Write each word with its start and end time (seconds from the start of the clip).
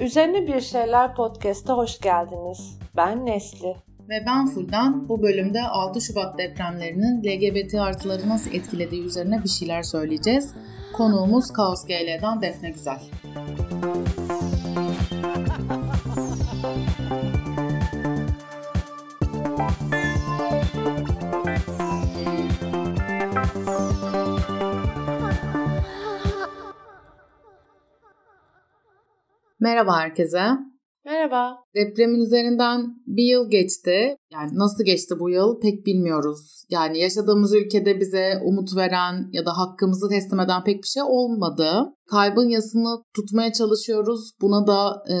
Üzerine 0.00 0.46
Bir 0.46 0.60
Şeyler 0.60 1.14
Podcast'a 1.14 1.76
hoş 1.76 2.00
geldiniz. 2.00 2.78
Ben 2.96 3.26
Nesli. 3.26 3.76
Ve 4.08 4.24
ben 4.26 4.46
Fuldan. 4.46 5.08
Bu 5.08 5.22
bölümde 5.22 5.62
6 5.62 6.00
Şubat 6.00 6.38
depremlerinin 6.38 7.24
LGBT 7.24 7.74
artıları 7.74 8.28
nasıl 8.28 8.52
etkilediği 8.52 9.02
üzerine 9.02 9.44
bir 9.44 9.48
şeyler 9.48 9.82
söyleyeceğiz. 9.82 10.54
Konuğumuz 10.92 11.52
Kaos 11.52 11.84
GL'den 11.86 12.42
Defne 12.42 12.70
Güzel. 12.70 13.00
Merhaba 29.62 30.00
herkese. 30.00 30.42
Merhaba. 31.04 31.64
Depremin 31.74 32.20
üzerinden 32.20 32.94
bir 33.06 33.24
yıl 33.24 33.50
geçti. 33.50 34.16
Yani 34.32 34.50
nasıl 34.54 34.84
geçti 34.84 35.14
bu 35.18 35.30
yıl 35.30 35.60
pek 35.60 35.86
bilmiyoruz. 35.86 36.64
Yani 36.70 36.98
yaşadığımız 36.98 37.54
ülkede 37.54 38.00
bize 38.00 38.40
umut 38.44 38.76
veren 38.76 39.28
ya 39.32 39.46
da 39.46 39.58
hakkımızı 39.58 40.08
teslim 40.08 40.40
eden 40.40 40.64
pek 40.64 40.82
bir 40.82 40.88
şey 40.88 41.02
olmadı. 41.02 41.94
Kaybın 42.10 42.48
yasını 42.48 43.04
tutmaya 43.16 43.52
çalışıyoruz. 43.52 44.30
Buna 44.40 44.66
da 44.66 45.02
e, 45.08 45.16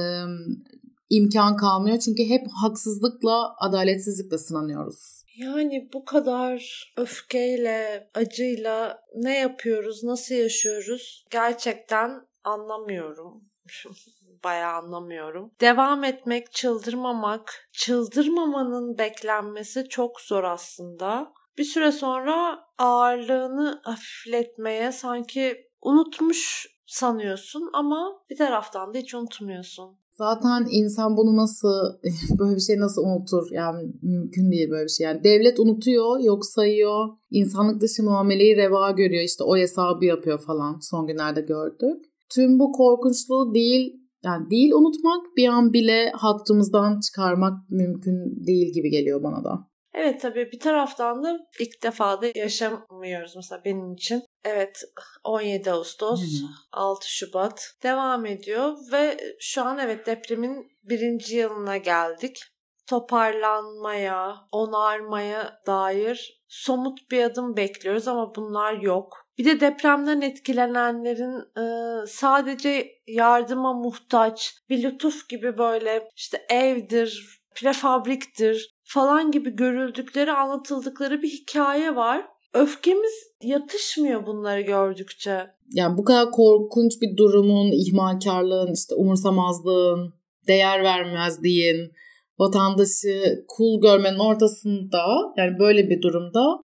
imkan 1.10 1.56
kalmıyor. 1.56 1.98
Çünkü 1.98 2.24
hep 2.24 2.46
haksızlıkla, 2.62 3.54
adaletsizlikle 3.58 4.38
sınanıyoruz. 4.38 5.24
Yani 5.36 5.88
bu 5.94 6.04
kadar 6.04 6.84
öfkeyle, 6.96 8.10
acıyla 8.14 8.98
ne 9.16 9.38
yapıyoruz, 9.38 10.04
nasıl 10.04 10.34
yaşıyoruz 10.34 11.24
gerçekten 11.30 12.10
anlamıyorum 12.44 13.49
bayağı 14.44 14.72
anlamıyorum. 14.72 15.50
Devam 15.60 16.04
etmek, 16.04 16.52
çıldırmamak, 16.52 17.68
çıldırmamanın 17.72 18.98
beklenmesi 18.98 19.88
çok 19.88 20.20
zor 20.20 20.44
aslında. 20.44 21.32
Bir 21.58 21.64
süre 21.64 21.92
sonra 21.92 22.58
ağırlığını 22.78 23.80
hafifletmeye 23.84 24.92
sanki 24.92 25.70
unutmuş 25.82 26.66
sanıyorsun 26.86 27.70
ama 27.72 28.22
bir 28.30 28.36
taraftan 28.36 28.94
da 28.94 28.98
hiç 28.98 29.14
unutmuyorsun. 29.14 30.00
Zaten 30.12 30.66
insan 30.70 31.16
bunu 31.16 31.36
nasıl 31.36 31.98
böyle 32.38 32.56
bir 32.56 32.60
şey 32.60 32.78
nasıl 32.78 33.02
unutur? 33.02 33.46
Yani 33.50 33.92
mümkün 34.02 34.52
değil 34.52 34.70
böyle 34.70 34.84
bir 34.84 34.88
şey. 34.88 35.06
Yani 35.06 35.24
devlet 35.24 35.60
unutuyor, 35.60 36.20
yok 36.20 36.46
sayıyor. 36.46 37.08
İnsanlık 37.30 37.80
dışı 37.80 38.02
muameleyi 38.02 38.56
reva 38.56 38.90
görüyor. 38.90 39.22
İşte 39.22 39.44
o 39.44 39.56
hesabı 39.56 40.04
yapıyor 40.04 40.40
falan 40.40 40.78
son 40.80 41.06
günlerde 41.06 41.40
gördük. 41.40 42.09
Tüm 42.34 42.58
bu 42.58 42.72
korkunçluğu 42.72 43.54
değil 43.54 44.00
yani 44.24 44.50
değil 44.50 44.72
unutmak 44.72 45.36
bir 45.36 45.48
an 45.48 45.72
bile 45.72 46.10
hattımızdan 46.10 47.00
çıkarmak 47.00 47.70
mümkün 47.70 48.46
değil 48.46 48.74
gibi 48.74 48.90
geliyor 48.90 49.22
bana 49.22 49.44
da. 49.44 49.70
Evet 49.94 50.20
tabii 50.20 50.52
bir 50.52 50.60
taraftan 50.60 51.24
da 51.24 51.38
ilk 51.60 51.82
defa 51.82 52.22
da 52.22 52.26
yaşamıyoruz 52.34 53.36
mesela 53.36 53.62
benim 53.64 53.92
için. 53.92 54.22
Evet 54.44 54.82
17 55.24 55.70
Ağustos, 55.70 56.20
Hı-hı. 56.20 56.50
6 56.72 57.10
Şubat 57.10 57.74
devam 57.82 58.26
ediyor 58.26 58.76
ve 58.92 59.18
şu 59.40 59.64
an 59.64 59.78
evet 59.78 60.06
depremin 60.06 60.66
birinci 60.82 61.36
yılına 61.36 61.76
geldik. 61.76 62.42
Toparlanmaya, 62.86 64.36
onarmaya 64.52 65.60
dair 65.66 66.42
somut 66.48 67.10
bir 67.10 67.24
adım 67.24 67.56
bekliyoruz 67.56 68.08
ama 68.08 68.34
bunlar 68.34 68.72
yok. 68.72 69.26
Bir 69.40 69.44
de 69.44 69.60
depremden 69.60 70.20
etkilenenlerin 70.20 71.38
e, 71.38 71.64
sadece 72.06 72.88
yardıma 73.08 73.72
muhtaç, 73.72 74.54
bir 74.68 74.82
lütuf 74.82 75.28
gibi 75.28 75.58
böyle 75.58 76.08
işte 76.16 76.46
evdir, 76.50 77.40
prefabriktir 77.54 78.74
falan 78.84 79.30
gibi 79.30 79.56
görüldükleri, 79.56 80.32
anlatıldıkları 80.32 81.22
bir 81.22 81.28
hikaye 81.28 81.96
var. 81.96 82.26
Öfkemiz 82.54 83.12
yatışmıyor 83.42 84.26
bunları 84.26 84.60
gördükçe. 84.60 85.46
Yani 85.70 85.98
bu 85.98 86.04
kadar 86.04 86.30
korkunç 86.30 86.92
bir 87.02 87.16
durumun, 87.16 87.72
ihmalkarlığın, 87.72 88.72
işte 88.74 88.94
umursamazlığın, 88.94 90.14
değer 90.46 90.82
vermezliğin, 90.82 91.92
vatandaşı 92.38 93.44
kul 93.48 93.80
görmenin 93.80 94.18
ortasında 94.18 95.04
yani 95.36 95.58
böyle 95.58 95.90
bir 95.90 96.02
durumda 96.02 96.60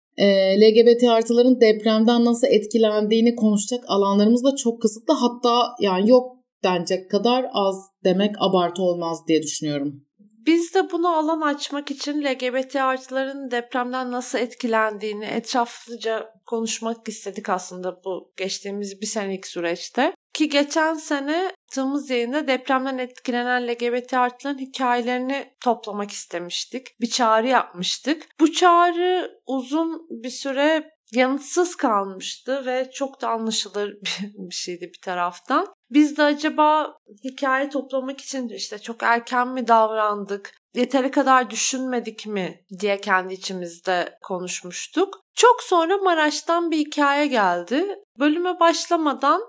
LGBT 0.57 1.03
artıların 1.03 1.61
depremden 1.61 2.25
nasıl 2.25 2.47
etkilendiğini 2.47 3.35
konuşacak 3.35 3.83
alanlarımız 3.87 4.43
da 4.43 4.55
çok 4.55 4.81
kısıtlı. 4.81 5.13
Hatta 5.13 5.75
yani 5.79 6.09
yok 6.09 6.37
denecek 6.63 7.11
kadar 7.11 7.45
az 7.53 7.75
demek 8.03 8.35
abartı 8.39 8.81
olmaz 8.81 9.27
diye 9.27 9.43
düşünüyorum. 9.43 10.05
Biz 10.45 10.73
de 10.75 10.91
bunu 10.91 11.07
alan 11.17 11.41
açmak 11.41 11.91
için 11.91 12.23
LGBT 12.23 12.75
artıların 12.75 13.51
depremden 13.51 14.11
nasıl 14.11 14.39
etkilendiğini 14.39 15.25
etraflıca 15.25 16.33
konuşmak 16.45 17.07
istedik 17.07 17.49
aslında 17.49 18.01
bu 18.05 18.33
geçtiğimiz 18.37 19.01
bir 19.01 19.05
senelik 19.05 19.47
süreçte. 19.47 20.13
Ki 20.33 20.49
geçen 20.49 20.93
sene 20.93 21.51
yaptığımız 21.71 22.09
yayında 22.09 22.47
depremden 22.47 22.97
etkilenen 22.97 23.67
LGBT 23.67 24.13
artıların 24.13 24.59
hikayelerini 24.59 25.53
toplamak 25.63 26.11
istemiştik. 26.11 26.87
Bir 27.01 27.09
çağrı 27.09 27.47
yapmıştık. 27.47 28.27
Bu 28.39 28.51
çağrı 28.51 29.39
uzun 29.45 30.07
bir 30.09 30.29
süre 30.29 30.91
yanıtsız 31.11 31.75
kalmıştı 31.75 32.65
ve 32.65 32.91
çok 32.93 33.21
da 33.21 33.29
anlaşılır 33.29 33.93
bir 34.21 34.55
şeydi 34.55 34.81
bir 34.81 35.01
taraftan. 35.01 35.67
Biz 35.89 36.17
de 36.17 36.23
acaba 36.23 36.97
hikaye 37.23 37.69
toplamak 37.69 38.21
için 38.21 38.49
işte 38.49 38.79
çok 38.79 39.03
erken 39.03 39.47
mi 39.47 39.67
davrandık, 39.67 40.53
yeteri 40.75 41.11
kadar 41.11 41.49
düşünmedik 41.49 42.27
mi 42.27 42.65
diye 42.79 43.01
kendi 43.01 43.33
içimizde 43.33 44.17
konuşmuştuk. 44.23 45.19
Çok 45.35 45.63
sonra 45.63 45.97
Maraş'tan 45.97 46.71
bir 46.71 46.77
hikaye 46.77 47.27
geldi. 47.27 47.95
Bölüme 48.19 48.59
başlamadan 48.59 49.41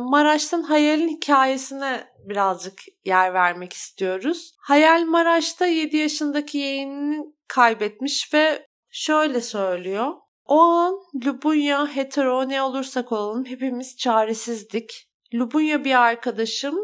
Maraş'tan 0.00 0.62
Hayal'in 0.62 1.08
hikayesine 1.08 2.04
birazcık 2.24 2.82
yer 3.04 3.34
vermek 3.34 3.72
istiyoruz. 3.72 4.54
Hayal 4.58 5.04
Maraş'ta 5.04 5.66
7 5.66 5.96
yaşındaki 5.96 6.58
yeğenini 6.58 7.24
kaybetmiş 7.48 8.34
ve 8.34 8.66
şöyle 8.90 9.40
söylüyor. 9.40 10.12
O 10.44 10.60
an 10.60 10.94
Lubunya 11.26 11.86
hetero 11.86 12.48
ne 12.48 12.62
olursak 12.62 13.12
olalım 13.12 13.44
hepimiz 13.44 13.96
çaresizdik. 13.96 15.08
Lubunya 15.34 15.84
bir 15.84 16.00
arkadaşım 16.00 16.78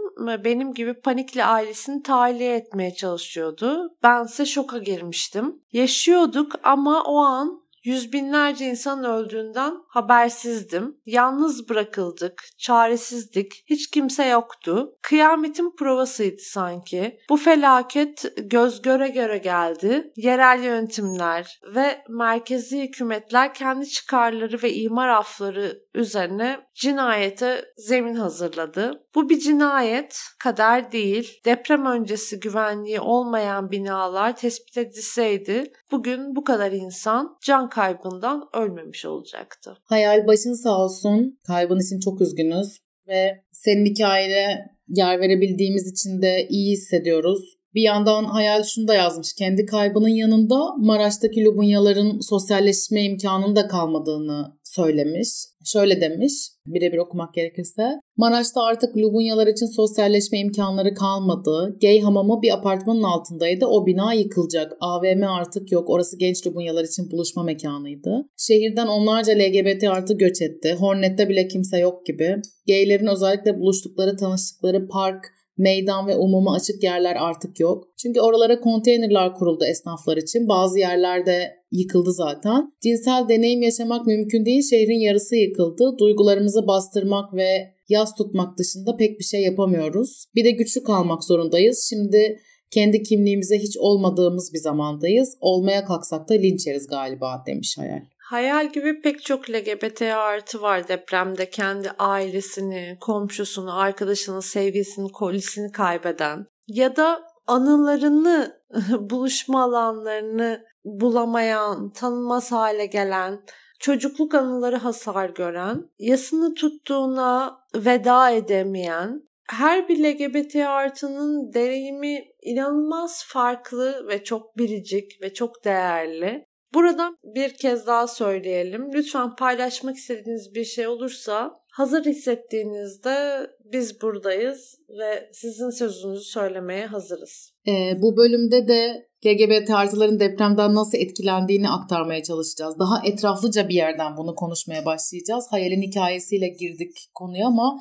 benim 0.44 0.74
gibi 0.74 0.94
panikle 0.94 1.44
ailesini 1.44 2.02
tahliye 2.02 2.56
etmeye 2.56 2.94
çalışıyordu. 2.94 3.96
Bense 4.02 4.46
şoka 4.46 4.78
girmiştim. 4.78 5.62
Yaşıyorduk 5.72 6.52
ama 6.62 7.02
o 7.02 7.16
an 7.16 7.59
Yüz 7.84 8.12
binlerce 8.12 8.66
insan 8.66 9.04
öldüğünden 9.04 9.74
habersizdim. 9.88 10.96
Yalnız 11.06 11.68
bırakıldık, 11.68 12.42
çaresizdik, 12.58 13.64
hiç 13.66 13.90
kimse 13.90 14.24
yoktu. 14.24 14.94
Kıyametin 15.02 15.76
provasıydı 15.76 16.42
sanki. 16.42 17.20
Bu 17.30 17.36
felaket 17.36 18.32
göz 18.36 18.82
göre 18.82 19.08
göre 19.08 19.38
geldi. 19.38 20.12
Yerel 20.16 20.62
yönetimler 20.62 21.60
ve 21.74 22.04
merkezi 22.08 22.82
hükümetler 22.82 23.54
kendi 23.54 23.88
çıkarları 23.88 24.62
ve 24.62 24.72
imar 24.72 25.08
afları 25.08 25.82
üzerine 25.94 26.60
cinayete 26.74 27.64
zemin 27.76 28.14
hazırladı. 28.14 29.04
Bu 29.14 29.28
bir 29.28 29.38
cinayet, 29.38 30.20
kader 30.38 30.92
değil. 30.92 31.40
Deprem 31.44 31.86
öncesi 31.86 32.40
güvenliği 32.40 33.00
olmayan 33.00 33.70
binalar 33.70 34.36
tespit 34.36 34.76
edilseydi 34.76 35.72
bugün 35.90 36.36
bu 36.36 36.44
kadar 36.44 36.72
insan 36.72 37.36
can 37.42 37.69
kaybından 37.70 38.48
ölmemiş 38.54 39.04
olacaktı. 39.04 39.76
Hayal 39.84 40.26
başın 40.26 40.62
sağ 40.62 40.78
olsun. 40.84 41.38
Kaybın 41.46 41.78
için 41.78 42.00
çok 42.00 42.20
üzgünüz 42.20 42.78
ve 43.08 43.44
senin 43.52 43.86
hikayene 43.86 44.66
yer 44.88 45.20
verebildiğimiz 45.20 45.92
için 45.92 46.22
de 46.22 46.46
iyi 46.48 46.72
hissediyoruz. 46.72 47.60
Bir 47.74 47.82
yandan 47.82 48.24
Hayal 48.24 48.62
şunu 48.62 48.88
da 48.88 48.94
yazmış. 48.94 49.34
Kendi 49.34 49.66
kaybının 49.66 50.08
yanında 50.08 50.76
Maraş'taki 50.76 51.44
Lubunyaların 51.44 52.20
sosyalleşme 52.20 53.04
imkanının 53.04 53.56
da 53.56 53.68
kalmadığını 53.68 54.58
söylemiş. 54.74 55.28
Şöyle 55.64 56.00
demiş, 56.00 56.32
birebir 56.66 56.98
okumak 56.98 57.34
gerekirse. 57.34 57.82
Maraş'ta 58.16 58.62
artık 58.62 58.96
Lubunyalar 58.96 59.46
için 59.46 59.66
sosyalleşme 59.66 60.38
imkanları 60.38 60.94
kalmadı. 60.94 61.76
Gay 61.82 62.00
hamamı 62.00 62.42
bir 62.42 62.54
apartmanın 62.54 63.02
altındaydı. 63.02 63.66
O 63.66 63.86
bina 63.86 64.12
yıkılacak. 64.12 64.72
AVM 64.80 65.22
artık 65.22 65.72
yok. 65.72 65.90
Orası 65.90 66.18
genç 66.18 66.46
Lubunyalar 66.46 66.84
için 66.84 67.10
buluşma 67.10 67.42
mekanıydı. 67.42 68.28
Şehirden 68.36 68.86
onlarca 68.86 69.32
LGBT 69.32 69.84
artı 69.84 70.14
göç 70.14 70.42
etti. 70.42 70.76
Hornet'te 70.78 71.28
bile 71.28 71.48
kimse 71.48 71.78
yok 71.78 72.06
gibi. 72.06 72.36
Gaylerin 72.68 73.06
özellikle 73.06 73.58
buluştukları, 73.60 74.16
tanıştıkları 74.16 74.88
park, 74.88 75.24
meydan 75.60 76.06
ve 76.06 76.16
umuma 76.16 76.54
açık 76.54 76.82
yerler 76.82 77.16
artık 77.16 77.60
yok. 77.60 77.84
Çünkü 77.96 78.20
oralara 78.20 78.60
konteynerlar 78.60 79.34
kuruldu 79.34 79.64
esnaflar 79.64 80.16
için. 80.16 80.48
Bazı 80.48 80.78
yerlerde 80.78 81.56
yıkıldı 81.72 82.12
zaten. 82.12 82.72
Cinsel 82.82 83.28
deneyim 83.28 83.62
yaşamak 83.62 84.06
mümkün 84.06 84.44
değil. 84.44 84.62
Şehrin 84.70 85.00
yarısı 85.00 85.36
yıkıldı. 85.36 85.98
Duygularımızı 85.98 86.66
bastırmak 86.66 87.34
ve 87.34 87.74
yas 87.88 88.14
tutmak 88.14 88.58
dışında 88.58 88.96
pek 88.96 89.18
bir 89.18 89.24
şey 89.24 89.42
yapamıyoruz. 89.42 90.24
Bir 90.34 90.44
de 90.44 90.50
güçlü 90.50 90.82
kalmak 90.82 91.24
zorundayız. 91.24 91.86
Şimdi 91.90 92.40
kendi 92.70 93.02
kimliğimize 93.02 93.58
hiç 93.58 93.76
olmadığımız 93.78 94.52
bir 94.54 94.58
zamandayız. 94.58 95.36
Olmaya 95.40 95.84
kalksak 95.84 96.28
da 96.28 96.34
linç 96.34 96.66
yeriz 96.66 96.86
galiba 96.86 97.42
demiş 97.46 97.78
Hayal. 97.78 98.00
Hayal 98.30 98.72
gibi 98.72 99.00
pek 99.00 99.22
çok 99.22 99.50
LGBT 99.50 100.02
artı 100.02 100.62
var 100.62 100.88
depremde 100.88 101.50
kendi 101.50 101.90
ailesini, 101.90 102.98
komşusunu, 103.00 103.78
arkadaşını, 103.78 104.42
sevgisini, 104.42 105.12
kolisini 105.12 105.72
kaybeden 105.72 106.46
ya 106.68 106.96
da 106.96 107.22
anılarını, 107.46 108.60
buluşma 109.00 109.62
alanlarını 109.62 110.64
bulamayan, 110.84 111.92
tanınmaz 111.92 112.52
hale 112.52 112.86
gelen, 112.86 113.40
çocukluk 113.80 114.34
anıları 114.34 114.76
hasar 114.76 115.28
gören, 115.28 115.90
yasını 115.98 116.54
tuttuğuna 116.54 117.60
veda 117.74 118.30
edemeyen, 118.30 119.22
her 119.50 119.88
bir 119.88 120.04
LGBT 120.04 120.56
artının 120.56 121.52
deneyimi 121.54 122.24
inanılmaz 122.42 123.24
farklı 123.26 124.08
ve 124.08 124.24
çok 124.24 124.56
biricik 124.58 125.22
ve 125.22 125.34
çok 125.34 125.64
değerli. 125.64 126.49
Buradan 126.74 127.16
bir 127.24 127.50
kez 127.50 127.86
daha 127.86 128.06
söyleyelim. 128.06 128.92
Lütfen 128.92 129.36
paylaşmak 129.36 129.96
istediğiniz 129.96 130.54
bir 130.54 130.64
şey 130.64 130.88
olursa 130.88 131.60
hazır 131.72 132.04
hissettiğinizde 132.04 133.46
biz 133.72 134.02
buradayız 134.02 134.78
ve 134.88 135.30
sizin 135.32 135.70
sözünüzü 135.70 136.24
söylemeye 136.24 136.86
hazırız. 136.86 137.52
Ee, 137.68 138.02
bu 138.02 138.16
bölümde 138.16 138.68
de 138.68 139.10
LGBT 139.26 139.70
artıların 139.70 140.20
depremden 140.20 140.74
nasıl 140.74 140.98
etkilendiğini 140.98 141.70
aktarmaya 141.70 142.22
çalışacağız. 142.22 142.78
Daha 142.78 143.02
etraflıca 143.04 143.68
bir 143.68 143.74
yerden 143.74 144.16
bunu 144.16 144.34
konuşmaya 144.34 144.84
başlayacağız. 144.84 145.46
Hayalin 145.50 145.82
hikayesiyle 145.82 146.48
girdik 146.48 147.10
konuya 147.14 147.46
ama 147.46 147.80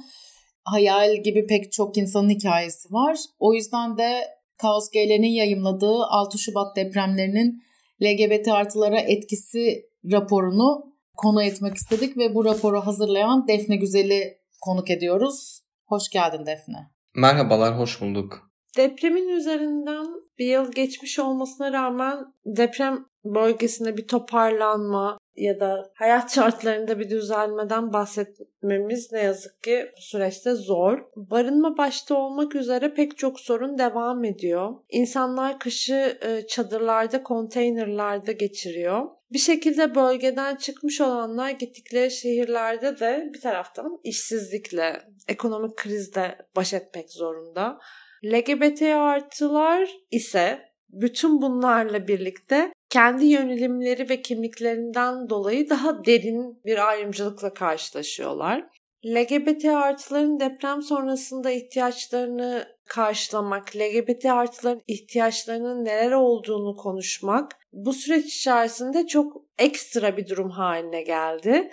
hayal 0.64 1.16
gibi 1.24 1.48
pek 1.48 1.72
çok 1.72 1.98
insanın 1.98 2.30
hikayesi 2.30 2.94
var. 2.94 3.18
O 3.40 3.54
yüzden 3.54 3.98
de 3.98 4.28
Kaos 4.58 4.90
G'lerin 4.92 5.24
yayımladığı 5.24 6.04
6 6.10 6.38
Şubat 6.38 6.76
depremlerinin 6.76 7.64
LGBT 8.02 8.48
artılara 8.48 9.00
etkisi 9.00 9.90
raporunu 10.12 10.96
konu 11.18 11.44
etmek 11.44 11.76
istedik 11.76 12.18
ve 12.18 12.36
bu 12.36 12.46
raporu 12.46 12.80
hazırlayan 12.80 13.48
Defne 13.48 13.76
Güzel'i 13.76 14.38
konuk 14.62 14.90
ediyoruz. 14.90 15.62
Hoş 15.86 16.10
geldin 16.10 16.46
Defne. 16.46 16.92
Merhabalar, 17.16 17.80
hoş 17.80 18.02
bulduk. 18.02 18.52
Depremin 18.78 19.28
üzerinden 19.28 20.06
bir 20.40 20.46
yıl 20.46 20.72
geçmiş 20.72 21.20
olmasına 21.20 21.74
rağmen 21.74 22.18
deprem 22.46 23.06
bölgesinde 23.26 23.98
bir 23.98 24.08
toparlanma 24.08 25.18
ya 25.40 25.60
da 25.60 25.92
hayat 25.94 26.36
şartlarında 26.36 27.00
bir 27.00 27.10
düzelmeden 27.10 27.94
bahsetmemiz 27.94 29.12
ne 29.12 29.20
yazık 29.20 29.64
ki 29.64 29.92
bu 29.98 30.02
süreçte 30.02 30.54
zor. 30.54 31.00
Barınma 31.16 31.78
başta 31.78 32.16
olmak 32.16 32.56
üzere 32.56 32.94
pek 32.94 33.18
çok 33.18 33.40
sorun 33.40 33.78
devam 33.78 34.24
ediyor. 34.24 34.76
İnsanlar 34.90 35.60
kışı 35.60 36.18
e, 36.22 36.48
çadırlarda, 36.48 37.24
konteynerlarda 37.24 38.32
geçiriyor. 38.32 39.06
Bir 39.32 39.40
şekilde 39.40 39.96
bölgeden 39.96 40.56
çıkmış 40.56 41.02
olanlar 41.02 41.50
gittikleri 41.50 42.12
şehirlerde 42.12 43.00
de 43.00 43.30
bir 43.34 43.42
taraftan 43.42 44.00
işsizlikle, 44.04 45.02
ekonomik 45.28 45.78
krizle 45.78 46.38
baş 46.56 46.74
etmek 46.74 47.12
zorunda. 47.12 47.80
LGBT 48.26 48.82
artılar 48.82 49.90
ise 50.12 50.60
bütün 50.90 51.42
bunlarla 51.42 52.08
birlikte 52.08 52.72
kendi 52.90 53.26
yönelimleri 53.26 54.10
ve 54.10 54.22
kimliklerinden 54.22 55.30
dolayı 55.30 55.70
daha 55.70 56.06
derin 56.06 56.62
bir 56.66 56.90
ayrımcılıkla 56.90 57.54
karşılaşıyorlar. 57.54 58.66
LGBT 59.06 59.66
artıların 59.66 60.40
deprem 60.40 60.82
sonrasında 60.82 61.52
ihtiyaçlarını 61.52 62.68
karşılamak, 62.86 63.76
LGBT 63.76 64.26
artıların 64.26 64.82
ihtiyaçlarının 64.88 65.86
neler 65.86 66.12
olduğunu 66.12 66.76
konuşmak 66.76 67.52
bu 67.74 67.94
süreç 67.94 68.26
içerisinde 68.26 69.08
çok 69.08 69.38
ekstra 69.58 70.18
bir 70.18 70.28
durum 70.28 70.50
haline 70.50 71.02
geldi. 71.02 71.72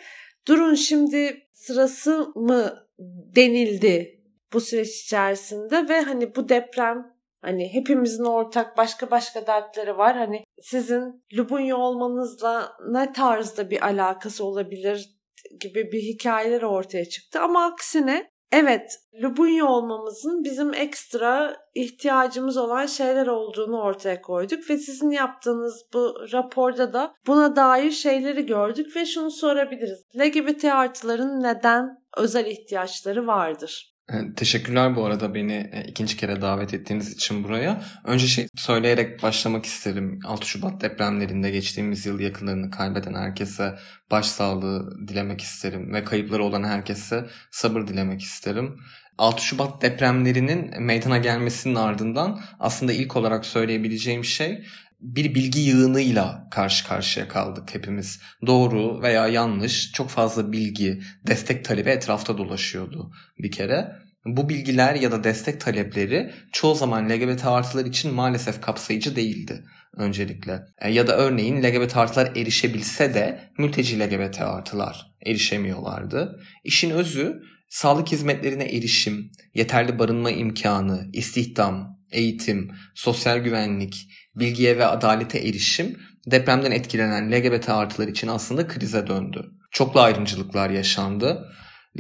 Durun 0.49 0.75
şimdi 0.75 1.49
sırası 1.53 2.33
mı 2.35 2.89
denildi 3.37 4.21
bu 4.53 4.61
süreç 4.61 5.03
içerisinde 5.03 5.89
ve 5.89 6.01
hani 6.01 6.37
bu 6.37 6.49
deprem 6.49 7.17
Hani 7.47 7.75
hepimizin 7.75 8.25
ortak 8.25 8.77
başka 8.77 9.11
başka 9.11 9.47
dertleri 9.47 9.99
var. 9.99 10.17
Hani 10.17 10.45
sizin 10.63 11.25
Lubunya 11.37 11.77
olmanızla 11.77 12.73
ne 12.89 13.13
tarzda 13.13 13.71
bir 13.71 13.85
alakası 13.85 14.45
olabilir 14.45 15.17
gibi 15.61 15.93
bir 15.93 16.03
hikayeler 16.03 16.63
ortaya 16.63 17.09
çıktı. 17.09 17.41
Ama 17.41 17.65
aksine 17.65 18.31
evet 18.53 18.99
Lubunya 19.23 19.67
olmamızın 19.67 20.45
bizim 20.45 20.75
ekstra 20.75 21.57
ihtiyacımız 21.75 22.57
olan 22.57 22.87
şeyler 22.87 23.27
olduğunu 23.27 23.81
ortaya 23.81 24.23
koyduk 24.23 24.71
ve 24.71 24.79
sizin 24.79 25.11
yaptığınız 25.11 25.87
bu 25.95 26.15
raporda 26.33 26.93
da 26.93 27.15
buna 27.27 27.57
dair 27.57 27.91
şeyleri 27.91 28.47
gördük 28.47 28.97
ve 28.97 29.07
şunu 29.07 29.31
sorabiliriz. 29.31 30.03
LGBT 30.17 30.65
artıların 30.65 31.43
neden 31.43 32.05
özel 32.17 32.47
ihtiyaçları 32.47 33.27
vardır? 33.27 33.96
Teşekkürler 34.37 34.97
bu 34.97 35.05
arada 35.05 35.35
beni 35.35 35.71
e, 35.73 35.85
ikinci 35.85 36.17
kere 36.17 36.43
davet 36.43 36.75
ettiğiniz 36.75 37.13
için 37.13 37.45
buraya. 37.45 37.83
Önce 38.05 38.27
şey 38.27 38.49
söyleyerek 38.57 39.23
başlamak 39.23 39.67
isterim. 39.67 40.21
6 40.25 40.47
Şubat 40.47 40.81
depremlerinde 40.81 41.51
geçtiğimiz 41.51 42.07
yıl 42.07 42.21
yakınlarını 42.21 42.71
kaybeden 42.71 43.15
herkese 43.15 43.79
başsağlığı 44.11 45.09
dilemek 45.09 45.41
isterim 45.41 45.93
ve 45.93 46.05
kayıpları 46.05 46.45
olan 46.45 46.65
herkese 46.65 47.27
sabır 47.51 47.87
dilemek 47.87 48.23
isterim. 48.23 48.77
6 49.19 49.45
Şubat 49.45 49.83
depremlerinin 49.83 50.83
meydana 50.83 51.19
gelmesinin 51.19 51.75
ardından 51.75 52.41
aslında 52.61 52.93
ilk 52.93 53.17
olarak 53.17 53.47
söyleyebileceğim 53.47 54.25
şey 54.25 54.65
bir 55.01 55.35
bilgi 55.35 55.61
yığınıyla 55.61 56.49
karşı 56.51 56.87
karşıya 56.87 57.29
kaldık 57.29 57.75
hepimiz. 57.75 58.21
Doğru 58.47 59.03
veya 59.03 59.29
yanlış 59.29 59.93
çok 59.93 60.11
fazla 60.11 60.53
bilgi, 60.53 61.01
destek 61.27 61.65
talebi 61.65 61.91
etrafta 61.91 62.39
dolaşıyordu 62.39 63.13
bir 63.39 63.51
kere. 63.51 63.93
Bu 64.27 64.49
bilgiler 64.49 64.95
ya 64.95 65.13
da 65.13 65.25
destek 65.25 65.61
talepleri 65.61 66.33
çoğu 66.53 66.75
zaman 66.75 67.11
LGBT 67.11 67.45
artılar 67.45 67.85
için 67.85 68.15
maalesef 68.15 68.61
kapsayıcı 68.61 69.17
değildi 69.17 69.65
öncelikle. 69.97 70.61
E, 70.79 70.91
ya 70.91 71.07
da 71.07 71.17
örneğin 71.17 71.63
LGBT 71.63 71.97
artılar 71.97 72.37
erişebilse 72.37 73.15
de 73.15 73.51
mülteci 73.59 74.01
LGBT 74.01 74.41
artılar 74.41 75.07
erişemiyorlardı. 75.27 76.41
İşin 76.65 76.91
özü 76.91 77.41
sağlık 77.69 78.13
hizmetlerine 78.13 78.65
erişim, 78.65 79.31
yeterli 79.55 79.99
barınma 79.99 80.31
imkanı, 80.31 81.11
istihdam, 81.13 81.99
eğitim, 82.13 82.71
sosyal 82.95 83.39
güvenlik, 83.39 84.09
bilgiye 84.37 84.79
ve 84.79 84.87
adalete 84.87 85.39
erişim 85.39 85.97
depremden 86.27 86.71
etkilenen 86.71 87.33
LGBT 87.33 87.69
artılar 87.69 88.09
için 88.09 88.29
aslında 88.29 88.67
krize 88.67 89.07
döndü. 89.07 89.51
Çoklu 89.71 90.01
ayrımcılıklar 90.01 90.71
yaşandı. 90.71 91.49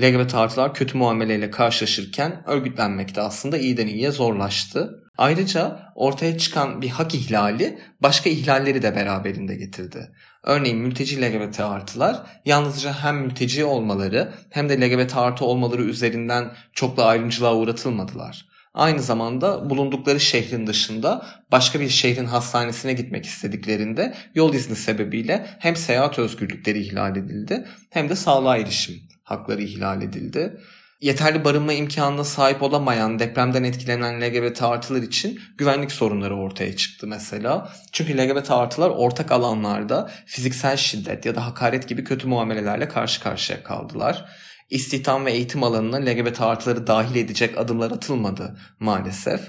LGBT 0.00 0.34
artılar 0.34 0.74
kötü 0.74 0.98
muameleyle 0.98 1.50
karşılaşırken 1.50 2.42
örgütlenmek 2.46 3.14
de 3.14 3.20
aslında 3.20 3.58
iyiden 3.58 3.86
iyiye 3.86 4.10
zorlaştı. 4.10 5.02
Ayrıca 5.18 5.92
ortaya 5.94 6.38
çıkan 6.38 6.82
bir 6.82 6.88
hak 6.88 7.14
ihlali 7.14 7.78
başka 8.02 8.30
ihlalleri 8.30 8.82
de 8.82 8.96
beraberinde 8.96 9.54
getirdi. 9.54 10.10
Örneğin 10.42 10.78
mülteci 10.78 11.22
LGBT 11.22 11.60
artılar 11.60 12.26
yalnızca 12.44 12.92
hem 12.92 13.16
mülteci 13.16 13.64
olmaları 13.64 14.34
hem 14.50 14.68
de 14.68 14.80
LGBT 14.80 15.16
artı 15.16 15.44
olmaları 15.44 15.82
üzerinden 15.82 16.52
çoklu 16.72 17.04
ayrımcılığa 17.04 17.56
uğratılmadılar. 17.56 18.46
Aynı 18.76 19.02
zamanda 19.02 19.70
bulundukları 19.70 20.20
şehrin 20.20 20.66
dışında 20.66 21.26
başka 21.52 21.80
bir 21.80 21.88
şehrin 21.88 22.24
hastanesine 22.24 22.92
gitmek 22.92 23.26
istediklerinde 23.26 24.14
yol 24.34 24.54
izni 24.54 24.76
sebebiyle 24.76 25.46
hem 25.58 25.76
seyahat 25.76 26.18
özgürlükleri 26.18 26.78
ihlal 26.80 27.16
edildi 27.16 27.66
hem 27.90 28.08
de 28.08 28.16
sağlığa 28.16 28.56
erişim 28.56 28.94
hakları 29.22 29.62
ihlal 29.62 30.02
edildi. 30.02 30.60
Yeterli 31.00 31.44
barınma 31.44 31.72
imkanına 31.72 32.24
sahip 32.24 32.62
olamayan 32.62 33.18
depremden 33.18 33.64
etkilenen 33.64 34.20
LGBT 34.20 34.62
artılar 34.62 35.02
için 35.02 35.40
güvenlik 35.58 35.92
sorunları 35.92 36.36
ortaya 36.36 36.76
çıktı 36.76 37.06
mesela. 37.06 37.72
Çünkü 37.92 38.18
LGBT 38.18 38.50
artılar 38.50 38.90
ortak 38.90 39.32
alanlarda 39.32 40.10
fiziksel 40.26 40.76
şiddet 40.76 41.26
ya 41.26 41.34
da 41.34 41.46
hakaret 41.46 41.88
gibi 41.88 42.04
kötü 42.04 42.28
muamelelerle 42.28 42.88
karşı 42.88 43.22
karşıya 43.22 43.62
kaldılar 43.62 44.24
istihdam 44.70 45.24
ve 45.24 45.32
eğitim 45.32 45.62
alanına 45.62 45.96
LGBT 45.96 46.40
artıları 46.40 46.86
dahil 46.86 47.16
edecek 47.16 47.58
adımlar 47.58 47.90
atılmadı 47.90 48.58
maalesef. 48.80 49.40